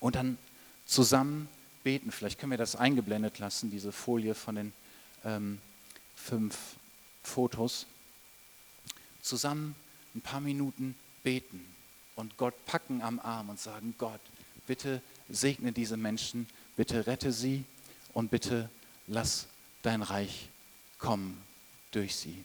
und 0.00 0.16
dann 0.16 0.38
zusammen 0.86 1.48
beten. 1.82 2.10
Vielleicht 2.10 2.38
können 2.38 2.50
wir 2.50 2.58
das 2.58 2.76
eingeblendet 2.76 3.38
lassen, 3.38 3.70
diese 3.70 3.92
Folie 3.92 4.34
von 4.34 4.56
den 4.56 4.72
ähm, 5.24 5.60
fünf 6.16 6.56
Fotos. 7.24 7.86
Zusammen 9.20 9.74
ein 10.14 10.20
paar 10.20 10.40
Minuten 10.40 10.94
beten 11.22 11.66
und 12.14 12.36
Gott 12.36 12.54
packen 12.66 13.02
am 13.02 13.18
Arm 13.18 13.48
und 13.48 13.58
sagen, 13.58 13.94
Gott, 13.98 14.20
bitte 14.66 15.02
segne 15.28 15.72
diese 15.72 15.96
Menschen, 15.96 16.46
bitte 16.76 17.06
rette 17.06 17.32
sie 17.32 17.64
und 18.12 18.30
bitte 18.30 18.70
lass 19.06 19.46
dein 19.82 20.02
Reich 20.02 20.48
kommen 20.98 21.42
durch 21.90 22.14
sie. 22.16 22.44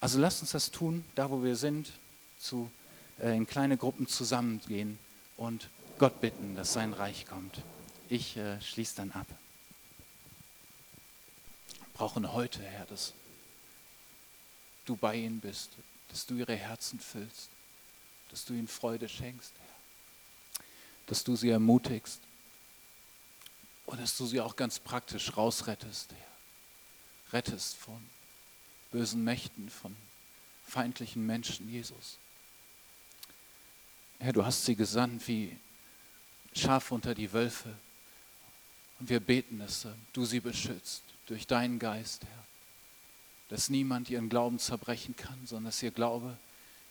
Also 0.00 0.18
lasst 0.18 0.42
uns 0.42 0.52
das 0.52 0.70
tun, 0.70 1.04
da 1.14 1.30
wo 1.30 1.42
wir 1.42 1.56
sind, 1.56 1.90
zu, 2.38 2.70
äh, 3.20 3.36
in 3.36 3.46
kleine 3.46 3.76
Gruppen 3.76 4.06
zusammengehen 4.06 4.98
und 5.36 5.68
Gott 5.98 6.20
bitten, 6.20 6.54
dass 6.54 6.72
sein 6.72 6.92
Reich 6.92 7.26
kommt. 7.26 7.62
Ich 8.08 8.36
äh, 8.36 8.60
schließe 8.60 8.96
dann 8.96 9.10
ab. 9.12 9.26
Wir 11.98 12.06
brauchen 12.06 12.32
heute, 12.32 12.62
Herr, 12.62 12.86
dass 12.86 13.12
du 14.84 14.94
bei 14.94 15.16
ihnen 15.16 15.40
bist, 15.40 15.72
dass 16.10 16.26
du 16.26 16.36
ihre 16.36 16.54
Herzen 16.54 17.00
füllst, 17.00 17.50
dass 18.30 18.44
du 18.44 18.54
ihnen 18.54 18.68
Freude 18.68 19.08
schenkst, 19.08 19.50
Herr, 19.58 20.64
dass 21.06 21.24
du 21.24 21.34
sie 21.34 21.50
ermutigst 21.50 22.20
und 23.86 24.00
dass 24.00 24.16
du 24.16 24.26
sie 24.26 24.40
auch 24.40 24.54
ganz 24.54 24.78
praktisch 24.78 25.36
rausrettest, 25.36 26.12
Herr. 26.12 27.32
Rettest 27.32 27.76
von 27.76 28.00
bösen 28.92 29.24
Mächten, 29.24 29.68
von 29.68 29.96
feindlichen 30.68 31.26
Menschen, 31.26 31.68
Jesus. 31.68 32.18
Herr, 34.20 34.32
du 34.32 34.44
hast 34.44 34.64
sie 34.64 34.76
gesandt 34.76 35.26
wie 35.26 35.58
Schafe 36.54 36.94
unter 36.94 37.16
die 37.16 37.32
Wölfe. 37.32 37.76
Und 39.00 39.08
wir 39.08 39.18
beten, 39.18 39.58
dass 39.58 39.88
du 40.12 40.24
sie 40.24 40.38
beschützt 40.38 41.02
durch 41.28 41.46
deinen 41.46 41.78
Geist, 41.78 42.24
Herr. 42.24 42.44
Dass 43.48 43.70
niemand 43.70 44.10
ihren 44.10 44.28
Glauben 44.28 44.58
zerbrechen 44.58 45.16
kann, 45.16 45.38
sondern 45.46 45.66
dass 45.66 45.82
ihr 45.82 45.90
Glaube 45.90 46.36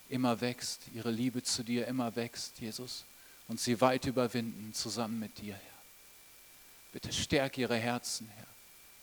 immer 0.10 0.42
wächst, 0.42 0.82
ihre 0.94 1.12
Liebe 1.12 1.44
zu 1.44 1.64
dir 1.64 1.88
immer 1.88 2.16
wächst, 2.16 2.60
Jesus, 2.60 3.04
und 3.48 3.60
sie 3.60 3.80
weit 3.82 4.06
überwinden 4.06 4.74
zusammen 4.74 5.20
mit 5.20 5.38
dir, 5.40 5.54
Herr. 5.54 5.62
Bitte 6.94 7.14
stärk 7.14 7.58
ihre 7.58 7.78
Herzen, 7.78 8.28
Herr, 8.36 8.48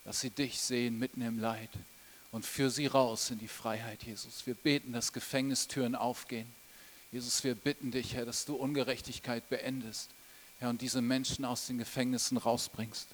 dass 0.03 0.19
sie 0.19 0.31
dich 0.31 0.59
sehen 0.59 0.99
mitten 0.99 1.21
im 1.21 1.39
Leid 1.39 1.69
und 2.31 2.45
führ 2.45 2.69
sie 2.69 2.87
raus 2.87 3.29
in 3.29 3.39
die 3.39 3.47
Freiheit, 3.47 4.03
Jesus. 4.03 4.45
Wir 4.45 4.55
beten, 4.55 4.91
dass 4.91 5.13
Gefängnistüren 5.13 5.95
aufgehen 5.95 6.51
Jesus, 7.15 7.45
wir 7.45 7.55
bitten 7.55 7.91
dich, 7.91 8.13
Herr, 8.13 8.25
dass 8.25 8.43
du 8.43 8.55
Ungerechtigkeit 8.55 9.47
beendest, 9.47 10.09
Herr, 10.59 10.69
und 10.69 10.81
diese 10.81 11.01
Menschen 11.01 11.45
aus 11.45 11.65
den 11.65 11.77
Gefängnissen 11.77 12.35
rausbringst. 12.35 13.07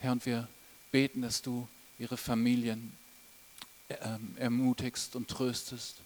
Herr, 0.00 0.10
und 0.10 0.26
wir 0.26 0.48
beten, 0.90 1.22
dass 1.22 1.42
du 1.42 1.68
ihre 1.98 2.16
Familien 2.16 2.96
ähm, 3.88 4.36
ermutigst 4.38 5.16
und 5.16 5.28
tröstest 5.28 6.02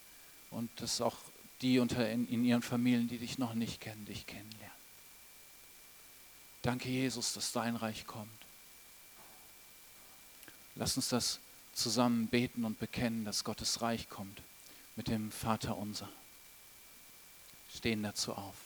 und 0.50 0.70
dass 0.80 1.00
auch 1.00 1.16
die 1.60 1.78
unter 1.78 2.08
in, 2.10 2.28
in 2.28 2.44
ihren 2.44 2.62
Familien, 2.62 3.08
die 3.08 3.18
dich 3.18 3.38
noch 3.38 3.54
nicht 3.54 3.80
kennen, 3.80 4.04
dich 4.04 4.26
kennenlernen. 4.26 4.72
Danke, 6.62 6.88
Jesus, 6.88 7.32
dass 7.34 7.52
dein 7.52 7.76
Reich 7.76 8.06
kommt. 8.06 8.30
Lass 10.74 10.96
uns 10.96 11.08
das 11.08 11.40
zusammen 11.74 12.28
beten 12.28 12.64
und 12.64 12.78
bekennen, 12.78 13.24
dass 13.24 13.44
Gottes 13.44 13.82
Reich 13.82 14.08
kommt 14.08 14.42
mit 14.96 15.08
dem 15.08 15.30
Vater 15.32 15.76
unser 15.76 16.08
stehen 17.74 18.02
dazu 18.02 18.34
auf. 18.34 18.56